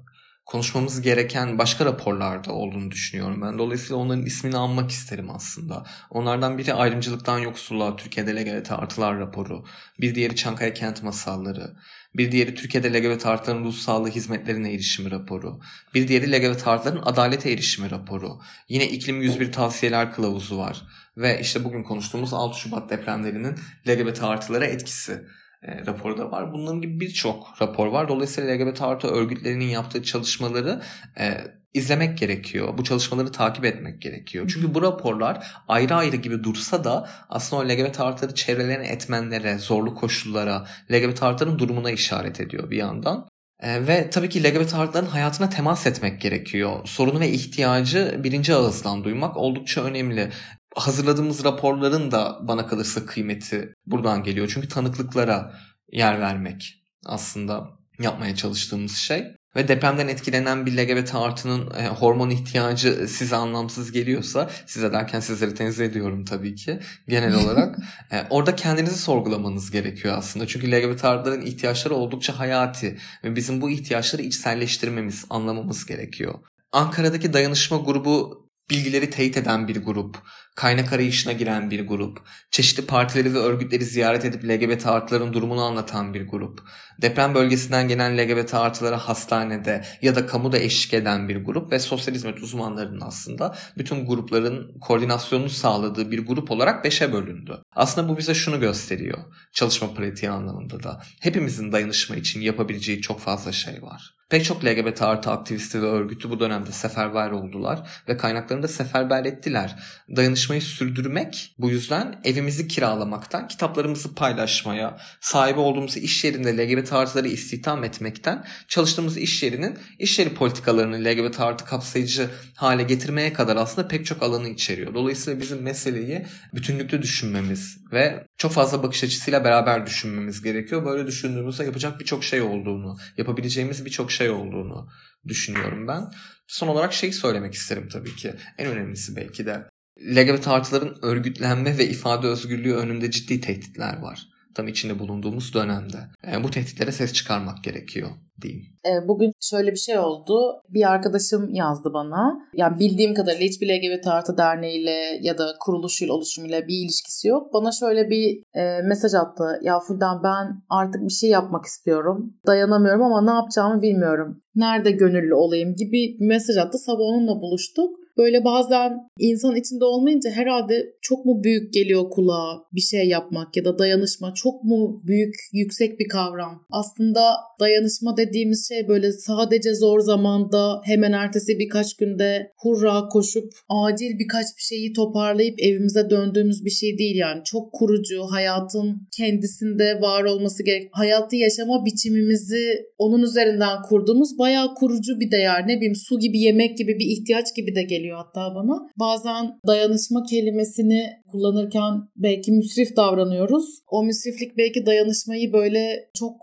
konuşmamız 0.49 1.01
gereken 1.01 1.57
başka 1.57 1.85
raporlarda 1.85 2.51
olduğunu 2.51 2.91
düşünüyorum 2.91 3.41
ben. 3.41 3.57
Dolayısıyla 3.59 3.95
onların 3.95 4.25
ismini 4.25 4.57
anmak 4.57 4.91
isterim 4.91 5.29
aslında. 5.29 5.85
Onlardan 6.09 6.57
biri 6.57 6.73
ayrımcılıktan 6.73 7.39
yoksulluğa 7.39 7.95
Türkiye'de 7.95 8.35
LGBT 8.35 8.71
artılar 8.71 9.19
raporu. 9.19 9.65
Bir 9.99 10.15
diğeri 10.15 10.35
Çankaya 10.35 10.73
Kent 10.73 11.03
Masalları. 11.03 11.75
Bir 12.15 12.31
diğeri 12.31 12.55
Türkiye'de 12.55 12.93
LGBT 12.93 13.25
artıların 13.25 13.63
ruh 13.63 13.73
sağlığı 13.73 14.09
hizmetlerine 14.09 14.73
erişimi 14.73 15.11
raporu. 15.11 15.59
Bir 15.93 16.07
diğeri 16.07 16.31
LGBT 16.31 16.67
artıların 16.67 17.01
adalete 17.05 17.51
erişimi 17.51 17.91
raporu. 17.91 18.39
Yine 18.69 18.87
iklim 18.89 19.21
101 19.21 19.51
tavsiyeler 19.51 20.13
kılavuzu 20.13 20.57
var. 20.57 20.81
Ve 21.17 21.39
işte 21.41 21.63
bugün 21.63 21.83
konuştuğumuz 21.83 22.33
6 22.33 22.59
Şubat 22.59 22.89
depremlerinin 22.89 23.55
LGBT 23.87 24.23
artılara 24.23 24.65
etkisi 24.65 25.21
e, 25.63 25.85
raporu 25.85 26.17
da 26.17 26.31
var. 26.31 26.53
Bunların 26.53 26.81
gibi 26.81 26.99
birçok 26.99 27.61
rapor 27.61 27.87
var. 27.87 28.09
Dolayısıyla 28.09 28.55
LGBT 28.55 28.81
artı 28.81 29.07
örgütlerinin 29.07 29.69
yaptığı 29.69 30.03
çalışmaları 30.03 30.81
e, 31.19 31.37
izlemek 31.73 32.17
gerekiyor. 32.17 32.77
Bu 32.77 32.83
çalışmaları 32.83 33.31
takip 33.31 33.65
etmek 33.65 34.01
gerekiyor. 34.01 34.51
Çünkü 34.53 34.73
bu 34.73 34.81
raporlar 34.81 35.47
ayrı 35.67 35.95
ayrı 35.95 36.15
gibi 36.15 36.43
dursa 36.43 36.83
da 36.83 37.09
aslında 37.29 37.61
o 37.61 37.67
LGBT 37.69 37.99
artıları 37.99 38.35
çevreleyen 38.35 38.83
etmenlere, 38.83 39.57
zorlu 39.57 39.95
koşullara, 39.95 40.67
LGBT 40.91 41.23
artıların 41.23 41.59
durumuna 41.59 41.91
işaret 41.91 42.39
ediyor 42.41 42.71
bir 42.71 42.77
yandan. 42.77 43.27
E, 43.59 43.87
ve 43.87 44.09
tabii 44.09 44.29
ki 44.29 44.43
LGBT 44.43 44.73
artıların 44.73 45.07
hayatına 45.07 45.49
temas 45.49 45.87
etmek 45.87 46.21
gerekiyor. 46.21 46.79
Sorunu 46.85 47.19
ve 47.19 47.29
ihtiyacı 47.29 48.19
birinci 48.23 48.53
ağızdan 48.53 49.03
duymak 49.03 49.37
oldukça 49.37 49.83
önemli 49.83 50.31
hazırladığımız 50.79 51.43
raporların 51.43 52.11
da 52.11 52.39
bana 52.41 52.67
kalırsa 52.67 53.05
kıymeti 53.05 53.73
buradan 53.85 54.23
geliyor. 54.23 54.51
Çünkü 54.53 54.67
tanıklıklara 54.67 55.53
yer 55.91 56.19
vermek 56.19 56.83
aslında 57.05 57.69
yapmaya 57.99 58.35
çalıştığımız 58.35 58.95
şey. 58.95 59.23
Ve 59.55 59.67
depremden 59.67 60.07
etkilenen 60.07 60.65
bir 60.65 60.77
LGBT 60.77 61.15
artının 61.15 61.71
e, 61.71 61.87
hormon 61.87 62.29
ihtiyacı 62.29 63.07
size 63.07 63.35
anlamsız 63.35 63.91
geliyorsa, 63.91 64.49
size 64.65 64.93
derken 64.93 65.19
sizleri 65.19 65.55
tenzih 65.55 65.85
ediyorum 65.85 66.25
tabii 66.25 66.55
ki 66.55 66.79
genel 67.07 67.33
olarak. 67.43 67.77
e, 68.11 68.25
orada 68.29 68.55
kendinizi 68.55 68.97
sorgulamanız 68.97 69.71
gerekiyor 69.71 70.17
aslında. 70.17 70.47
Çünkü 70.47 70.71
LGBT 70.71 71.05
artıların 71.05 71.45
ihtiyaçları 71.45 71.95
oldukça 71.95 72.39
hayati 72.39 72.97
ve 73.23 73.35
bizim 73.35 73.61
bu 73.61 73.69
ihtiyaçları 73.69 74.21
içselleştirmemiz, 74.21 75.25
anlamamız 75.29 75.85
gerekiyor. 75.85 76.33
Ankara'daki 76.71 77.33
dayanışma 77.33 77.77
grubu 77.77 78.48
bilgileri 78.69 79.09
teyit 79.09 79.37
eden 79.37 79.67
bir 79.67 79.83
grup, 79.83 80.17
kaynak 80.55 80.93
arayışına 80.93 81.33
giren 81.33 81.71
bir 81.71 81.87
grup, 81.87 82.21
çeşitli 82.51 82.85
partileri 82.85 83.33
ve 83.33 83.37
örgütleri 83.37 83.85
ziyaret 83.85 84.25
edip 84.25 84.43
LGBT 84.43 84.87
artıların 84.87 85.33
durumunu 85.33 85.63
anlatan 85.63 86.13
bir 86.13 86.27
grup, 86.27 86.59
deprem 87.01 87.35
bölgesinden 87.35 87.87
gelen 87.87 88.17
LGBT 88.17 88.53
artılara 88.53 88.97
hastanede 88.97 89.85
ya 90.01 90.15
da 90.15 90.25
kamuda 90.25 90.57
eşlik 90.57 90.93
eden 90.93 91.29
bir 91.29 91.45
grup 91.45 91.71
ve 91.71 91.79
sosyal 91.79 92.15
hizmet 92.15 92.39
uzmanlarının 92.39 93.01
aslında 93.01 93.55
bütün 93.77 94.05
grupların 94.05 94.79
koordinasyonunu 94.79 95.49
sağladığı 95.49 96.11
bir 96.11 96.25
grup 96.27 96.51
olarak 96.51 96.83
beşe 96.83 97.13
bölündü. 97.13 97.57
Aslında 97.75 98.09
bu 98.09 98.17
bize 98.17 98.33
şunu 98.33 98.59
gösteriyor 98.59 99.19
çalışma 99.53 99.93
pratiği 99.93 100.31
anlamında 100.31 100.83
da. 100.83 101.01
Hepimizin 101.21 101.71
dayanışma 101.71 102.15
için 102.15 102.41
yapabileceği 102.41 103.01
çok 103.01 103.19
fazla 103.19 103.51
şey 103.51 103.81
var. 103.81 104.18
Pek 104.29 104.45
çok 104.45 104.65
LGBT 104.65 105.01
artı 105.01 105.31
aktivisti 105.31 105.81
ve 105.81 105.85
örgütü 105.85 106.29
bu 106.29 106.39
dönemde 106.39 106.71
seferber 106.71 107.31
oldular 107.31 107.79
ve 108.07 108.17
kaynaklarını 108.17 108.63
da 108.63 108.67
seferber 108.67 109.25
ettiler. 109.25 109.75
Dayanışmayı 110.15 110.61
sürdürmek 110.61 111.55
bu 111.59 111.69
yüzden 111.69 112.21
evimizi 112.23 112.67
kiralamaktan, 112.67 113.47
kitaplarımızı 113.47 114.15
paylaşmaya, 114.15 114.97
sahibi 115.21 115.59
olduğumuz 115.59 115.97
iş 115.97 116.23
yerinde 116.23 116.57
LGBT 116.57 116.93
artıları 116.93 117.27
istihdam 117.27 117.83
etmekten, 117.83 118.45
çalıştığımız 118.67 119.17
iş 119.17 119.43
yerinin 119.43 119.77
iş 119.99 120.19
yeri 120.19 120.33
politikalarını 120.33 121.05
LGBT 121.05 121.39
artı 121.39 121.65
kapsayıcı 121.65 122.29
hale 122.55 122.83
getirmeye 122.83 123.33
kadar 123.33 123.55
aslında 123.55 123.87
pek 123.87 124.05
çok 124.05 124.23
alanı 124.23 124.49
içeriyor. 124.49 124.93
Dolayısıyla 124.93 125.41
bizim 125.41 125.61
meseleyi 125.61 126.25
bütünlükte 126.53 127.01
düşünmemiz 127.01 127.77
ve 127.91 128.27
çok 128.37 128.51
fazla 128.51 128.83
bakış 128.83 129.03
açısıyla 129.03 129.43
beraber 129.43 129.85
düşünmemiz 129.85 130.41
gerekiyor. 130.41 130.85
Böyle 130.85 131.07
düşündüğümüzde 131.07 131.63
yapacak 131.63 131.99
birçok 131.99 132.23
şey 132.23 132.41
olduğunu, 132.41 132.97
yapabileceğimiz 133.17 133.85
birçok 133.85 134.11
şey 134.11 134.18
olduğunu 134.27 134.89
düşünüyorum 135.27 135.87
ben. 135.87 136.03
Son 136.47 136.67
olarak 136.67 136.93
şey 136.93 137.11
söylemek 137.13 137.53
isterim 137.53 137.87
tabii 137.91 138.15
ki. 138.15 138.33
En 138.57 138.67
önemlisi 138.67 139.15
belki 139.15 139.45
de 139.45 139.69
LGBT 140.15 140.47
artıların 140.47 140.95
örgütlenme 141.01 141.77
ve 141.77 141.89
ifade 141.89 142.27
özgürlüğü 142.27 142.73
önünde 142.73 143.11
ciddi 143.11 143.41
tehditler 143.41 143.99
var. 143.99 144.27
Tam 144.55 144.67
içinde 144.67 144.99
bulunduğumuz 144.99 145.53
dönemde. 145.53 145.97
Yani 146.27 146.43
bu 146.43 146.51
tehditlere 146.51 146.91
ses 146.91 147.13
çıkarmak 147.13 147.63
gerekiyor 147.63 148.09
diyeyim. 148.41 148.63
Bugün 149.07 149.33
şöyle 149.41 149.71
bir 149.71 149.77
şey 149.77 149.99
oldu. 149.99 150.63
Bir 150.69 150.91
arkadaşım 150.91 151.53
yazdı 151.53 151.93
bana. 151.93 152.39
Yani 152.53 152.79
bildiğim 152.79 153.13
kadarıyla 153.13 153.45
hiçbir 153.45 153.67
LGBT 153.67 154.07
artı 154.07 154.37
derneğiyle 154.37 155.19
ya 155.21 155.37
da 155.37 155.53
kuruluşuyla 155.59 156.13
oluşumuyla 156.13 156.67
bir 156.67 156.85
ilişkisi 156.85 157.27
yok. 157.27 157.53
Bana 157.53 157.71
şöyle 157.71 158.09
bir 158.09 158.43
e, 158.53 158.81
mesaj 158.81 159.13
attı. 159.13 159.59
Ya 159.61 159.79
Fulden 159.79 160.23
ben 160.23 160.63
artık 160.69 161.01
bir 161.01 161.13
şey 161.13 161.29
yapmak 161.29 161.65
istiyorum. 161.65 162.33
Dayanamıyorum 162.47 163.03
ama 163.03 163.21
ne 163.21 163.31
yapacağımı 163.31 163.81
bilmiyorum. 163.81 164.41
Nerede 164.55 164.91
gönüllü 164.91 165.35
olayım 165.35 165.75
gibi 165.75 165.91
bir 166.19 166.27
mesaj 166.27 166.57
attı. 166.57 166.77
Sabah 166.77 167.03
onunla 167.03 167.41
buluştuk 167.41 167.99
böyle 168.19 168.45
bazen 168.45 168.91
insan 169.19 169.55
içinde 169.55 169.85
olmayınca 169.85 170.29
herhalde 170.29 170.93
çok 171.01 171.25
mu 171.25 171.43
büyük 171.43 171.73
geliyor 171.73 172.09
kulağa 172.09 172.63
bir 172.73 172.81
şey 172.81 173.07
yapmak 173.07 173.57
ya 173.57 173.65
da 173.65 173.79
dayanışma 173.79 174.33
çok 174.33 174.63
mu 174.63 175.01
büyük 175.07 175.35
yüksek 175.53 175.99
bir 175.99 176.07
kavram. 176.07 176.65
Aslında 176.69 177.35
dayanışma 177.59 178.17
dediğimiz 178.17 178.67
şey 178.67 178.87
böyle 178.87 179.11
sadece 179.11 179.75
zor 179.75 179.99
zamanda 179.99 180.81
hemen 180.83 181.11
ertesi 181.11 181.59
birkaç 181.59 181.97
günde 181.97 182.51
hurra 182.57 183.07
koşup 183.11 183.53
acil 183.69 184.19
birkaç 184.19 184.45
bir 184.57 184.61
şeyi 184.61 184.93
toparlayıp 184.93 185.59
evimize 185.61 186.09
döndüğümüz 186.09 186.65
bir 186.65 186.69
şey 186.69 186.97
değil 186.97 187.15
yani. 187.15 187.41
Çok 187.43 187.73
kurucu, 187.73 188.21
hayatın 188.31 189.07
kendisinde 189.17 190.01
var 190.01 190.23
olması 190.23 190.63
gerek. 190.63 190.89
Hayatı 190.91 191.35
yaşama 191.35 191.85
biçimimizi 191.85 192.85
onun 192.97 193.23
üzerinden 193.23 193.81
kurduğumuz 193.89 194.39
bayağı 194.39 194.75
kurucu 194.75 195.19
bir 195.19 195.31
değer. 195.31 195.67
Ne 195.67 195.75
bileyim 195.77 195.95
su 195.95 196.19
gibi 196.19 196.39
yemek 196.39 196.77
gibi 196.77 196.99
bir 196.99 197.05
ihtiyaç 197.05 197.55
gibi 197.55 197.75
de 197.75 197.83
geliyor 198.09 198.25
hatta 198.25 198.55
bana. 198.55 198.89
Bazen 198.99 199.59
dayanışma 199.67 200.23
kelimesini 200.23 201.23
kullanırken 201.31 202.09
belki 202.15 202.51
müsrif 202.51 202.97
davranıyoruz. 202.97 203.65
O 203.87 204.03
müsriflik 204.03 204.57
belki 204.57 204.85
dayanışmayı 204.85 205.53
böyle 205.53 206.09
çok 206.13 206.35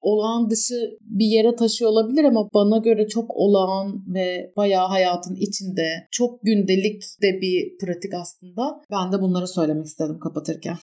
olağan 0.00 0.50
dışı 0.50 0.98
bir 1.00 1.26
yere 1.26 1.56
taşıyor 1.56 1.90
olabilir 1.90 2.24
ama 2.24 2.48
bana 2.54 2.78
göre 2.78 3.08
çok 3.08 3.30
olağan 3.30 4.04
ve 4.14 4.52
bayağı 4.56 4.88
hayatın 4.88 5.34
içinde 5.34 6.08
çok 6.10 6.42
gündelik 6.42 7.02
de 7.22 7.40
bir 7.40 7.78
pratik 7.78 8.14
aslında. 8.14 8.80
Ben 8.90 9.12
de 9.12 9.22
bunları 9.22 9.46
söylemek 9.48 9.86
istedim 9.86 10.18
kapatırken. 10.20 10.76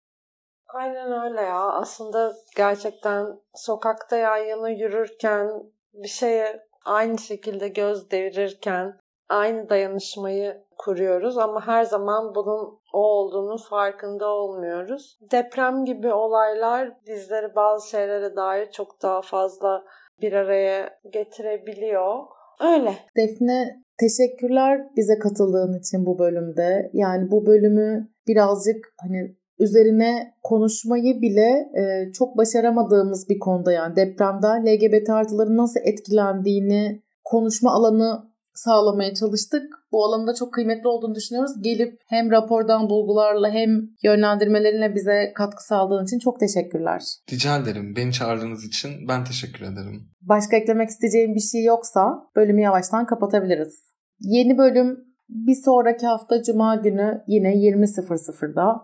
Aynen 0.74 1.12
öyle 1.12 1.42
ya. 1.42 1.72
Aslında 1.72 2.34
gerçekten 2.58 3.26
sokakta 3.56 4.18
yan 4.18 4.38
yana 4.38 4.70
yürürken 4.70 5.48
bir 5.94 6.08
şeye 6.08 6.60
aynı 6.86 7.18
şekilde 7.18 7.68
göz 7.68 8.12
devirirken 8.12 9.00
aynı 9.30 9.70
dayanışmayı 9.70 10.64
kuruyoruz 10.78 11.38
ama 11.38 11.68
her 11.68 11.84
zaman 11.84 12.36
bunun 12.36 12.80
o 12.94 13.00
olduğunu 13.00 13.58
farkında 13.58 14.28
olmuyoruz. 14.28 15.20
Deprem 15.32 15.86
gibi 15.86 16.14
olaylar 16.14 16.98
bizleri 17.08 17.56
bazı 17.56 17.90
şeylere 17.90 18.36
dair 18.36 18.72
çok 18.72 19.02
daha 19.02 19.22
fazla 19.22 19.84
bir 20.22 20.34
araya 20.34 21.00
getirebiliyor. 21.14 22.24
Öyle. 22.62 22.94
Defne 23.18 23.84
teşekkürler 23.98 24.82
bize 24.98 25.20
katıldığın 25.20 25.80
için 25.80 26.06
bu 26.06 26.20
bölümde. 26.20 26.90
Yani 26.94 27.32
bu 27.32 27.46
bölümü 27.46 28.10
birazcık 28.28 28.94
hani 29.02 29.36
üzerine 29.60 30.34
konuşmayı 30.44 31.22
bile 31.22 31.70
e, 31.82 32.12
çok 32.12 32.38
başaramadığımız 32.38 33.30
bir 33.30 33.40
konuda 33.40 33.72
yani 33.72 33.96
depremden 33.96 34.66
LGBT 34.66 35.10
artıların 35.10 35.58
nasıl 35.58 35.80
etkilendiğini 35.84 37.02
konuşma 37.24 37.72
alanı 37.72 38.28
sağlamaya 38.58 39.14
çalıştık. 39.14 39.64
Bu 39.92 40.06
alanda 40.06 40.34
çok 40.34 40.54
kıymetli 40.54 40.88
olduğunu 40.88 41.16
düşünüyoruz. 41.16 41.52
Gelip 41.62 42.00
hem 42.08 42.32
rapordan 42.32 42.90
bulgularla 42.90 43.50
hem 43.50 43.70
yönlendirmelerinle 44.04 44.96
bize 44.96 45.34
katkı 45.36 45.64
sağladığın 45.64 46.06
için 46.06 46.20
çok 46.20 46.40
teşekkürler. 46.40 47.02
Rica 47.32 47.58
ederim. 47.58 47.96
Beni 47.96 48.14
çağırdığınız 48.14 48.66
için 48.66 49.08
ben 49.08 49.24
teşekkür 49.24 49.62
ederim. 49.62 50.10
Başka 50.22 50.58
eklemek 50.58 50.90
isteyeceğim 50.90 51.36
bir 51.36 51.40
şey 51.40 51.64
yoksa 51.64 52.30
bölümü 52.36 52.62
yavaştan 52.62 53.06
kapatabiliriz. 53.06 53.94
Yeni 54.20 54.58
bölüm 54.58 55.08
bir 55.30 55.56
sonraki 55.56 56.08
hafta 56.08 56.44
Cuma 56.44 56.76
günü 56.76 57.24
yine 57.28 57.56
20.00'da. 57.56 58.82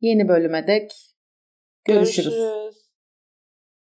Yeni 0.00 0.28
bölüme 0.28 0.66
dek 0.66 0.92
görüşürüz. 1.84 2.34
görüşürüz. 2.34 2.77